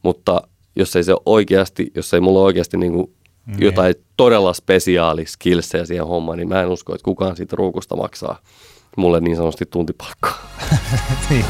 [0.03, 0.41] mutta
[0.75, 3.16] jos ei se oikeasti, jos ei mulla oikeasti niin kuin
[3.47, 3.61] niin.
[3.61, 8.39] jotain todella spesiaali skillsejä siihen hommaan, niin mä en usko, että kukaan siitä ruukusta maksaa
[8.97, 10.49] mulle niin sanotusti tuntipalkkaa.
[11.29, 11.45] niin.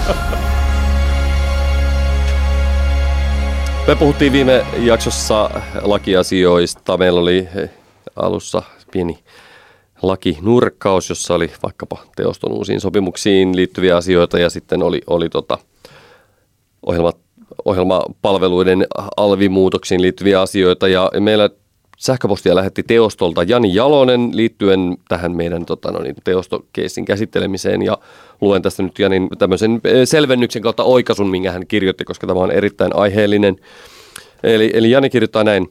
[3.88, 5.50] Me puhuttiin viime jaksossa
[5.82, 6.98] lakiasioista.
[6.98, 7.48] Meillä oli
[8.16, 9.20] alussa pieni
[10.02, 15.58] laki nurkkaus, jossa oli vaikkapa teoston uusiin sopimuksiin liittyviä asioita ja sitten oli, oli tota,
[16.86, 17.14] ohjelma,
[17.66, 18.88] ohjelmapalveluiden
[19.18, 21.50] alvimuutoksiin liittyviä asioita ja meillä
[21.98, 27.98] sähköpostia lähetti teostolta Jani Jalonen liittyen tähän meidän tota, no niin, teostokeissin käsittelemiseen ja
[28.42, 32.52] luen tästä nyt Janin tämmöisen eh, selvennyksen kautta oikasun, minkä hän kirjoitti, koska tämä on
[32.52, 33.56] erittäin aiheellinen.
[34.44, 35.68] Eli, eli Jani kirjoittaa näin.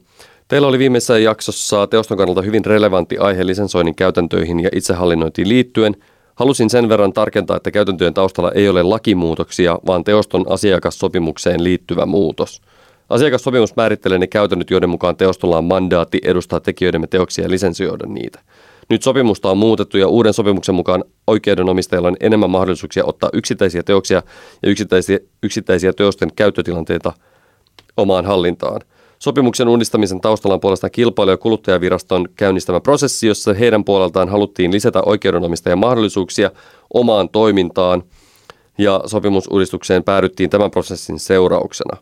[0.47, 5.95] Teillä oli viimeisessä jaksossa teoston kannalta hyvin relevantti aihe lisensoinnin käytäntöihin ja itsehallinnointiin liittyen.
[6.35, 12.61] Halusin sen verran tarkentaa, että käytäntöjen taustalla ei ole lakimuutoksia, vaan teoston asiakassopimukseen liittyvä muutos.
[13.09, 18.39] Asiakassopimus määrittelee ne käytännöt, joiden mukaan teostolla on mandaatti edustaa tekijöidemme teoksia ja lisensioida niitä.
[18.89, 24.23] Nyt sopimusta on muutettu ja uuden sopimuksen mukaan oikeudenomistajilla on enemmän mahdollisuuksia ottaa yksittäisiä teoksia
[24.63, 27.13] ja yksittäisiä, yksittäisiä teosten käyttötilanteita
[27.97, 28.81] omaan hallintaan–
[29.19, 35.01] Sopimuksen uudistamisen taustalla on puolestaan kilpailu- ja kuluttajaviraston käynnistämä prosessi, jossa heidän puoleltaan haluttiin lisätä
[35.05, 36.51] oikeudenomistajien mahdollisuuksia
[36.93, 38.03] omaan toimintaan
[38.77, 41.97] ja sopimusuudistukseen päädyttiin tämän prosessin seurauksena.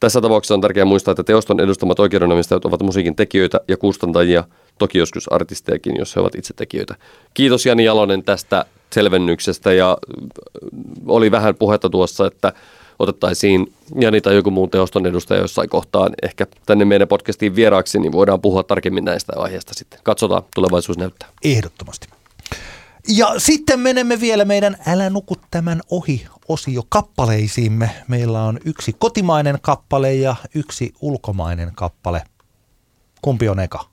[0.00, 4.44] Tässä tapauksessa on tärkeää muistaa, että teoston edustamat oikeudenomistajat ovat musiikin tekijöitä ja kustantajia,
[4.78, 6.94] toki joskus artistejakin, jos he ovat itse tekijöitä.
[7.34, 9.98] Kiitos Jani Jalonen tästä selvennyksestä ja
[11.06, 12.52] oli vähän puhetta tuossa, että
[12.98, 18.12] otettaisiin Jani tai joku muu teoston edustaja jossain kohtaan ehkä tänne meidän podcastiin vieraaksi, niin
[18.12, 20.00] voidaan puhua tarkemmin näistä aiheista sitten.
[20.02, 21.28] Katsotaan, tulevaisuus näyttää.
[21.44, 22.08] Ehdottomasti.
[23.08, 27.90] Ja sitten menemme vielä meidän Älä nuku tämän ohi osio kappaleisiimme.
[28.08, 32.22] Meillä on yksi kotimainen kappale ja yksi ulkomainen kappale.
[33.22, 33.84] Kumpi on eka?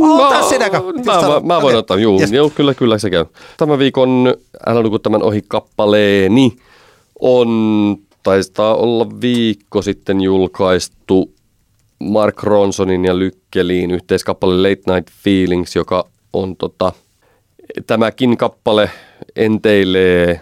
[0.00, 1.74] Ota sinä Mä, mä, mä voin okay.
[1.74, 2.32] ottaa, juu, yes.
[2.32, 3.24] joo, kyllä, kyllä se käy.
[3.56, 4.34] Tämän viikon
[4.66, 6.56] Älä nuku tämän ohi kappaleeni
[7.20, 7.48] on,
[8.22, 11.34] taitaa olla viikko sitten julkaistu
[11.98, 16.92] Mark Ronsonin ja Lykkeliin yhteiskappale Late Night Feelings, joka on tota,
[17.86, 18.90] tämäkin kappale
[19.36, 20.40] enteilee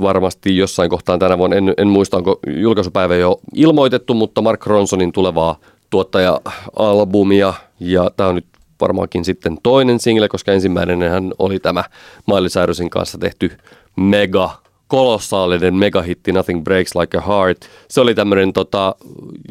[0.00, 5.12] varmasti jossain kohtaan tänä vuonna, en, en muista onko julkaisupäivä jo ilmoitettu, mutta Mark Ronsonin
[5.12, 5.56] tulevaa
[5.90, 7.54] tuottaja-albumia.
[7.80, 8.46] Ja tämä on nyt
[8.80, 11.84] varmaankin sitten toinen single, koska ensimmäinen hän oli tämä
[12.26, 13.50] Miley Cyrusin kanssa tehty
[13.96, 14.50] mega
[14.88, 17.58] kolossaalinen megahitti Nothing Breaks Like a Heart.
[17.88, 18.94] Se oli tämmöinen tota,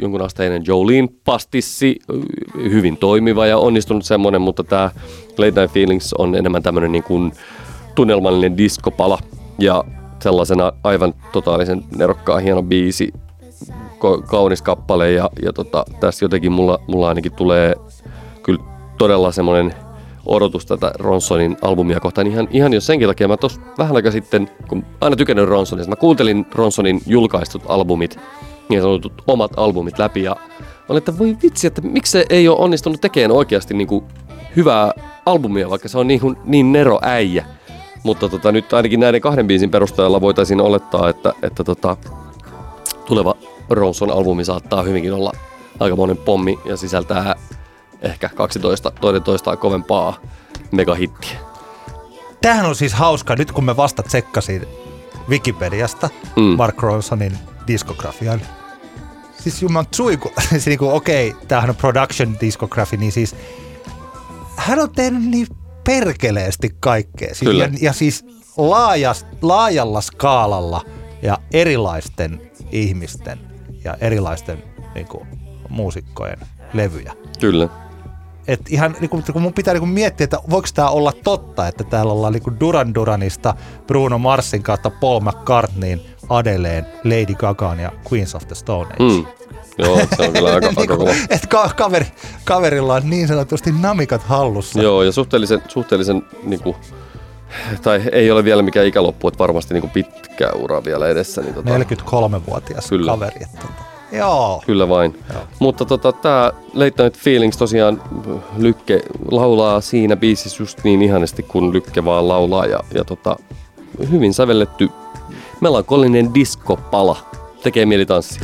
[0.02, 2.00] jonkun asteinen Jolene pastissi,
[2.56, 4.92] hyvin toimiva ja onnistunut semmoinen, mutta tämä
[5.38, 7.32] Late Night Feelings on enemmän tämmöinen niin kuin
[7.96, 9.20] tunnelmallinen diskopala
[9.60, 9.84] ja
[10.22, 13.14] sellaisena aivan totaalisen nerokkaan hieno biisi,
[14.26, 17.76] kaunis kappale ja, ja tota, tässä jotenkin mulla, mulla ainakin tulee
[18.44, 18.64] kyllä
[18.98, 19.74] todella semmoinen
[20.26, 23.28] odotus tätä Ronsonin albumia kohtaan ihan, ihan jo senkin takia.
[23.28, 28.20] Mä tuossa vähän aika sitten, kun aina tykännyt Ronsonista, mä kuuntelin Ronsonin julkaistut albumit,
[28.70, 30.36] niin sanotut omat albumit läpi ja
[30.90, 34.06] olin, että voi vitsi, että miksi se ei ole onnistunut tekemään oikeasti niin kuin
[34.56, 34.92] hyvää
[35.26, 37.46] albumia, vaikka se on niin, niin nero äijä.
[38.04, 41.98] Mutta tota, nyt ainakin näiden kahden biisin perusteella voitaisiin olettaa, että, että tota,
[43.06, 43.36] tuleva
[43.70, 45.32] Ronson-albumi saattaa hyvinkin olla
[45.80, 47.36] aika monen pommi ja sisältää
[48.02, 50.18] ehkä 12 toinen toistaan kovempaa
[50.72, 51.38] megahittiä.
[52.42, 54.68] Tämähän on siis hauska, nyt kun me vasta tsekkasin
[55.30, 56.42] Wikipediasta mm.
[56.42, 57.38] Mark Ronsonin
[57.68, 58.42] diskografian.
[59.40, 63.36] Siis juman tsuiku, siis niinku, okei, okay, tämähän on production discografi, niin siis
[64.56, 65.48] hän on tehnyt niin
[65.90, 67.36] perkeleesti kaikkea.
[67.36, 68.26] Siis, ja, ja siis
[68.58, 70.86] laajas, laajalla skaalalla
[71.22, 73.40] ja erilaisten ihmisten
[73.84, 74.64] ja erilaisten
[74.96, 75.28] niin kuin,
[75.70, 76.40] muusikkojen
[76.74, 77.14] levyjä.
[77.40, 77.70] Kyllä.
[78.48, 81.68] Et ihan niin kuin, kun mun pitää niin kuin miettiä, että voiko tämä olla totta,
[81.68, 83.56] että täällä ollaan niin kuin Duran Duranista
[83.88, 89.04] Bruno Marsin kautta Paul McCartneyin, Adeleen, Lady Gagaan ja Queens of the Stone Age.
[89.04, 89.26] Mm.
[89.80, 91.12] Joo, se on kyllä aika, aika niinku, kova.
[91.30, 92.06] Et ka- kaveri,
[92.44, 94.82] kaverilla on niin sanotusti namikat hallussa.
[94.82, 96.76] Joo, ja suhteellisen, suhteellisen niin kuin,
[97.82, 101.42] tai ei ole vielä mikään ikäloppu, että varmasti niin kuin pitkä ura vielä edessä.
[101.42, 103.12] Niin tota, 43-vuotias kyllä.
[103.12, 103.44] kaveri.
[103.44, 103.90] Että, tota.
[104.12, 104.64] Joo.
[104.66, 105.20] Kyllä vain.
[105.34, 105.44] Joo.
[105.60, 108.02] Mutta tota, tämä Late Night Feelings tosiaan
[108.58, 109.02] Lykke
[109.32, 112.66] laulaa siinä biisissä just niin ihanasti, kun Lykke vaan laulaa.
[112.66, 113.36] Ja, ja tota,
[114.12, 114.90] hyvin sävelletty
[115.62, 117.18] melankolinen diskopala.
[117.64, 118.42] Tekee mieli tanssia.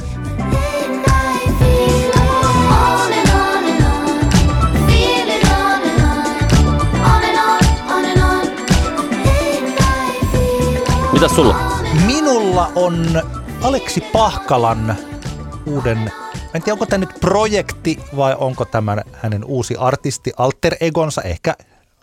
[11.26, 11.55] Mitäs sulla?
[12.05, 13.23] Minulla on
[13.61, 14.95] Aleksi Pahkalan
[15.65, 16.11] uuden,
[16.53, 21.55] en tiedä onko tämä nyt projekti vai onko tämä hänen uusi artisti alter egonsa, ehkä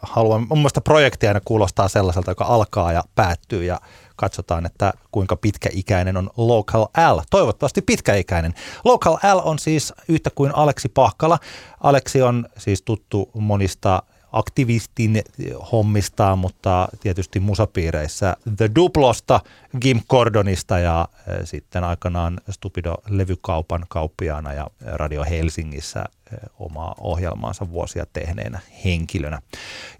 [0.02, 3.80] haluan, mun mielestä projekti aina kuulostaa sellaiselta, joka alkaa ja päättyy ja
[4.16, 7.18] katsotaan, että kuinka pitkäikäinen on Local L.
[7.30, 8.54] Toivottavasti pitkäikäinen.
[8.84, 11.38] Local L on siis yhtä kuin Aleksi Pahkala.
[11.80, 14.02] Aleksi on siis tuttu monista
[14.32, 15.22] aktivistin
[15.72, 19.40] hommistaan, mutta tietysti musapiireissä The Duplosta,
[19.80, 28.04] Gim Cordonista ja eh, sitten aikanaan Stupido-levykaupan kauppiaana ja Radio Helsingissä eh, omaa ohjelmaansa vuosia
[28.12, 29.42] tehneenä henkilönä.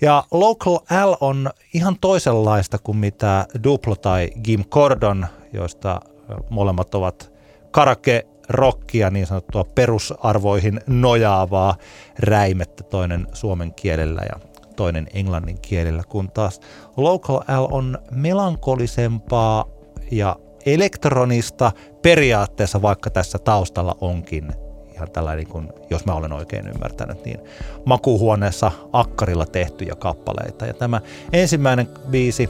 [0.01, 0.74] Ja Local
[1.07, 7.33] L on ihan toisenlaista kuin mitä Duplo tai Gim Cordon, joista eh, molemmat ovat
[7.70, 11.76] karake rockia, niin sanottua perusarvoihin nojaavaa
[12.18, 14.40] räimettä toinen suomen kielellä ja
[14.76, 16.61] toinen englannin kielellä, kun taas
[16.97, 19.64] Local L on melankolisempaa
[20.11, 20.36] ja
[20.66, 21.72] elektronista
[22.03, 24.53] periaatteessa, vaikka tässä taustalla onkin
[24.95, 27.40] ihan tällainen, kun, jos mä olen oikein ymmärtänyt, niin
[27.84, 30.66] makuuhuoneessa akkarilla tehtyjä kappaleita.
[30.66, 31.01] Ja tämä
[31.32, 32.49] ensimmäinen biisi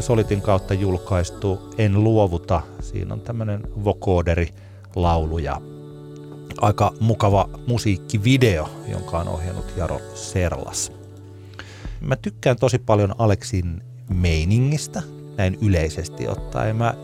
[0.00, 4.48] Solitin kautta julkaistu En luovuta, siinä on tämmöinen vokooderi
[4.96, 5.60] laulu ja
[6.60, 10.92] aika mukava musiikkivideo, jonka on ohjannut Jaro Serlas.
[12.00, 15.02] Mä tykkään tosi paljon Aleksin meiningistä,
[15.36, 16.76] näin yleisesti ottaen.
[16.76, 16.94] Mä,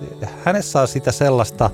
[0.44, 1.70] hänessä on sitä sellaista,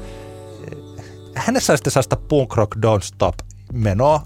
[1.35, 3.35] hänessä on sitä sellaista punk rock don't stop
[3.73, 4.23] menoa,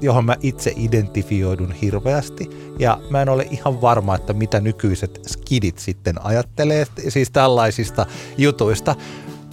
[0.00, 2.50] johon mä itse identifioidun hirveästi.
[2.78, 8.06] Ja mä en ole ihan varma, että mitä nykyiset skidit sitten ajattelee siis tällaisista
[8.38, 8.94] jutuista.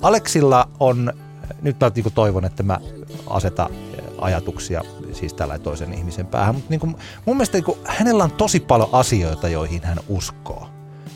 [0.01, 1.13] Aleksilla on
[1.61, 2.79] nyt mä niin toivon, että mä
[3.27, 3.69] aseta
[4.17, 4.81] ajatuksia
[5.13, 6.55] siis tällä toisen ihmisen päähän.
[6.55, 10.69] Mutta niin mun mielestä niin hänellä on tosi paljon asioita, joihin hän uskoo.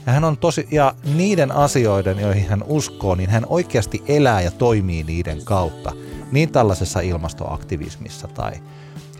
[0.05, 4.51] Ja, hän on tosi, ja niiden asioiden, joihin hän uskoo, niin hän oikeasti elää ja
[4.51, 5.91] toimii niiden kautta.
[6.31, 8.51] Niin tällaisessa ilmastoaktivismissa tai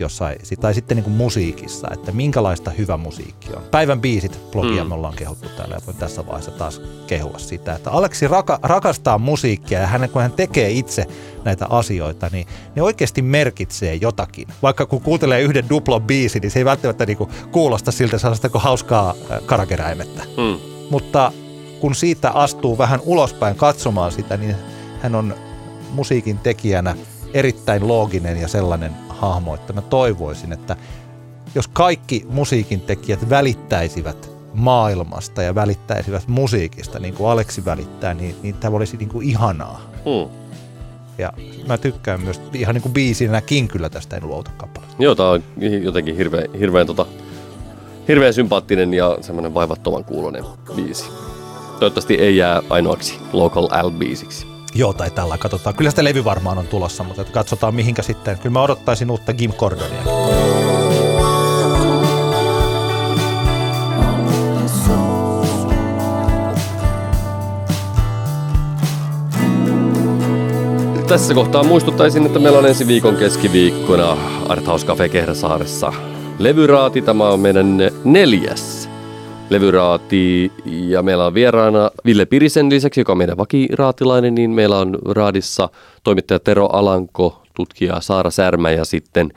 [0.00, 3.62] jossain, tai sitten niin kuin musiikissa, että minkälaista hyvä musiikki on.
[3.70, 4.88] Päivän biisit, blogia mm.
[4.88, 9.18] me ollaan kehuttu täällä ja voin tässä vaiheessa taas kehua sitä, että Aleksi raka, rakastaa
[9.18, 11.06] musiikkia ja hän, kun hän tekee itse
[11.44, 12.46] näitä asioita, niin
[12.76, 14.48] ne oikeasti merkitsee jotakin.
[14.62, 18.48] Vaikka kun kuuntelee yhden duplon biisin, niin se ei välttämättä niin kuin kuulosta siltä sellaista
[18.48, 19.14] kuin hauskaa
[19.46, 20.22] karakeräimettä.
[20.22, 20.58] Mm.
[20.90, 21.32] Mutta
[21.80, 24.56] kun siitä astuu vähän ulospäin katsomaan sitä, niin
[25.02, 25.34] hän on
[25.92, 26.96] musiikin tekijänä
[27.34, 30.76] erittäin looginen ja sellainen hahmo, että mä toivoisin, että
[31.54, 38.54] jos kaikki musiikin tekijät välittäisivät maailmasta ja välittäisivät musiikista, niin kuin Aleksi välittää, niin, niin
[38.54, 39.80] tämä olisi niin kuin ihanaa.
[39.94, 40.30] Mm.
[41.18, 41.32] Ja
[41.66, 45.02] mä tykkään myös ihan niin kuin biisinäkin kyllä tästä En luota kappaleesta.
[45.02, 45.42] Joo, tämä on
[45.82, 47.06] jotenkin hirveän, hirveän, tota,
[48.08, 50.44] hirveän sympaattinen ja semmoinen vaivattoman kuulonen
[50.76, 51.10] biisi.
[51.78, 54.49] Toivottavasti ei jää ainoaksi Local L-biisiksi.
[54.74, 55.76] Joo, tai tällä katsotaan.
[55.76, 58.38] Kyllä sitä levy varmaan on tulossa, mutta katsotaan mihinkä sitten.
[58.38, 60.02] Kyllä mä odottaisin uutta Jim Cordonia.
[71.08, 74.16] Tässä kohtaa muistuttaisin, että meillä on ensi viikon keskiviikkona
[74.48, 75.92] Arthouse Cafe Kehräsaaressa
[76.38, 77.02] levyraati.
[77.02, 78.89] Tämä on meidän neljäs
[79.50, 84.98] levyraati ja meillä on vieraana Ville Pirisen lisäksi, joka on meidän vakiraatilainen, niin meillä on
[85.04, 85.68] raadissa
[86.04, 89.32] toimittaja Tero Alanko, tutkija Saara Särmä ja sitten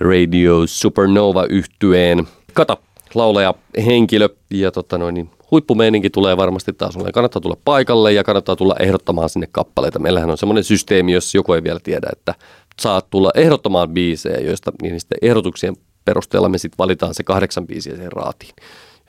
[0.00, 2.76] Radio Supernova yhtyeen kata
[3.14, 3.54] laulaja
[3.86, 7.12] henkilö ja tota noin, niin huippumeininki tulee varmasti taas olemaan.
[7.12, 9.98] Kannattaa tulla paikalle ja kannattaa tulla ehdottamaan sinne kappaleita.
[9.98, 12.34] Meillähän on semmoinen systeemi, jos joku ei vielä tiedä, että
[12.80, 17.94] saat tulla ehdottamaan biisejä, joista niin sitten ehdotuksien perusteella me sitten valitaan se kahdeksan biisiä
[17.94, 18.54] siihen raatiin.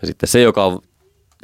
[0.06, 0.80] Ja sitten se, joka on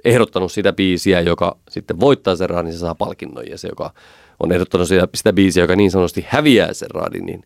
[0.06, 3.48] ehdottanut sitä biisiä, joka sitten voittaa sen raadin, se saa palkinnon.
[3.48, 3.94] Ja se, joka
[4.40, 7.44] on ehdottanut sitä, sitä biisiä, joka niin sanotusti häviää sen raadin, niin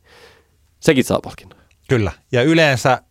[0.80, 1.60] sekin saa palkinnon.
[1.90, 2.12] Kyllä.
[2.32, 3.02] Ja yleensä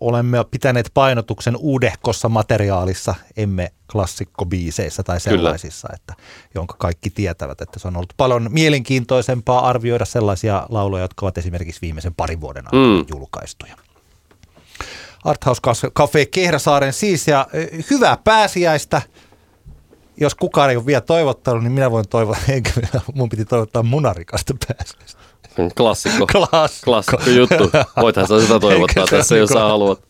[0.00, 6.14] olemme pitäneet painotuksen uudehkossa materiaalissa, emme klassikkobiiseissä tai sellaisissa, että,
[6.54, 11.80] jonka kaikki tietävät, että se on ollut paljon mielenkiintoisempaa arvioida sellaisia lauloja, jotka ovat esimerkiksi
[11.80, 13.04] viimeisen parin vuoden aikana mm.
[13.10, 13.76] julkaistuja.
[15.24, 17.46] Arthouse Cafe Kehräsaaren siis ja
[17.90, 19.02] hyvää pääsiäistä.
[20.16, 22.70] Jos kukaan ei ole vielä toivottanut, niin minä voin toivottaa, enkä
[23.14, 25.24] mun piti toivottaa munarikasta pääsiäistä.
[25.76, 26.26] Klassikko.
[26.26, 26.84] Klassikko.
[26.84, 27.70] Klassikko juttu.
[28.00, 30.00] Voithan sä sitä toivottaa tässä, jos sä haluat.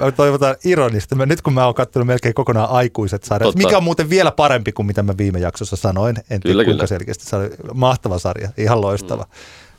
[0.00, 1.14] Mä toivotan ironista.
[1.14, 3.66] Mä, nyt kun mä oon katsonut melkein kokonaan aikuiset sarjat, Totta.
[3.66, 6.16] mikä on muuten vielä parempi kuin mitä mä viime jaksossa sanoin.
[6.16, 6.86] En tiedä kyllä, kuinka kyllä.
[6.86, 7.24] selkeästi.
[7.24, 9.22] Se oli mahtava sarja, ihan loistava.
[9.22, 9.28] Mm.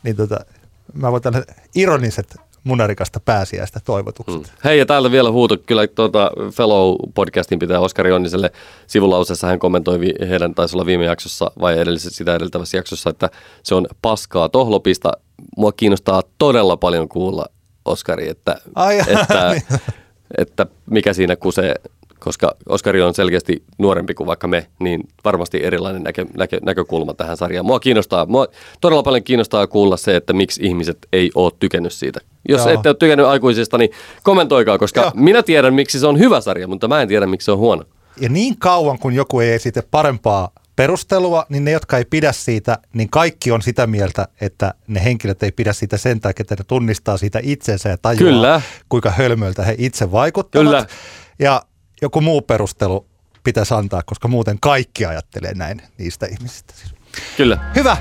[0.03, 0.39] Niin tota,
[0.93, 1.21] mä voin
[1.75, 4.41] ironiset munarikasta pääsiäistä toivotukset.
[4.41, 4.57] Mm.
[4.64, 8.51] Hei ja täällä vielä huuto, kyllä tuota Fellow-podcastin pitää Oskari Onniselle
[8.88, 9.99] sivulauseessa hän kommentoi
[10.30, 13.30] heidän, taisi olla viime jaksossa vai edellisessä sitä edeltävässä jaksossa, että
[13.64, 15.11] se on paskaa tohlopista.
[15.57, 17.45] Mua kiinnostaa todella paljon kuulla
[17.86, 19.82] Oskari, että, Ai, että, niin.
[20.38, 21.76] että mikä siinä kusee
[22.24, 27.38] koska Oskari on selkeästi nuorempi kuin vaikka me, niin varmasti erilainen näkö, näkö, näkökulma tähän
[27.38, 27.65] sarjaan.
[27.65, 28.47] Mua kiinnostaa, mua
[28.82, 32.19] todella paljon kiinnostaa kuulla se, että miksi ihmiset ei ole tykännyt siitä.
[32.49, 32.69] Jos Joo.
[32.69, 33.89] ette ole tykännyt aikuisista, niin
[34.24, 35.11] kommentoikaa, koska Joo.
[35.15, 37.84] minä tiedän, miksi se on hyvä sarja, mutta mä en tiedä, miksi se on huono.
[38.19, 42.78] Ja niin kauan, kun joku ei esitä parempaa perustelua, niin ne, jotka ei pidä siitä,
[42.93, 46.63] niin kaikki on sitä mieltä, että ne henkilöt ei pidä siitä sen takia, että ne
[46.67, 48.61] tunnistaa siitä itsensä ja tajuaa, Kyllä.
[48.89, 50.67] kuinka hölmöltä he itse vaikuttavat.
[50.67, 50.86] Kyllä.
[51.39, 51.61] Ja
[52.04, 53.06] joku muu perustelu
[53.43, 56.74] pitäisi antaa, koska muuten kaikki ajattelee näin niistä ihmisistä.
[57.38, 57.58] Kyllä.
[57.76, 57.97] Hyvä.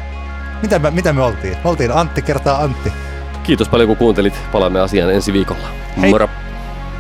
[0.62, 1.56] Mitä me, mitä me oltiin?
[1.64, 2.92] Me oltiin Antti kertaa Antti.
[3.42, 4.34] Kiitos paljon kun kuuntelit.
[4.52, 5.68] Palaamme asiaan ensi viikolla.
[6.00, 6.10] Hei.
[6.10, 6.28] Moro.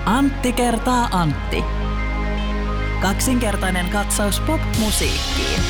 [0.06, 1.64] Antti kertaa Antti.
[3.00, 5.60] Kaksinkertainen katsaus pop-musiikkiin.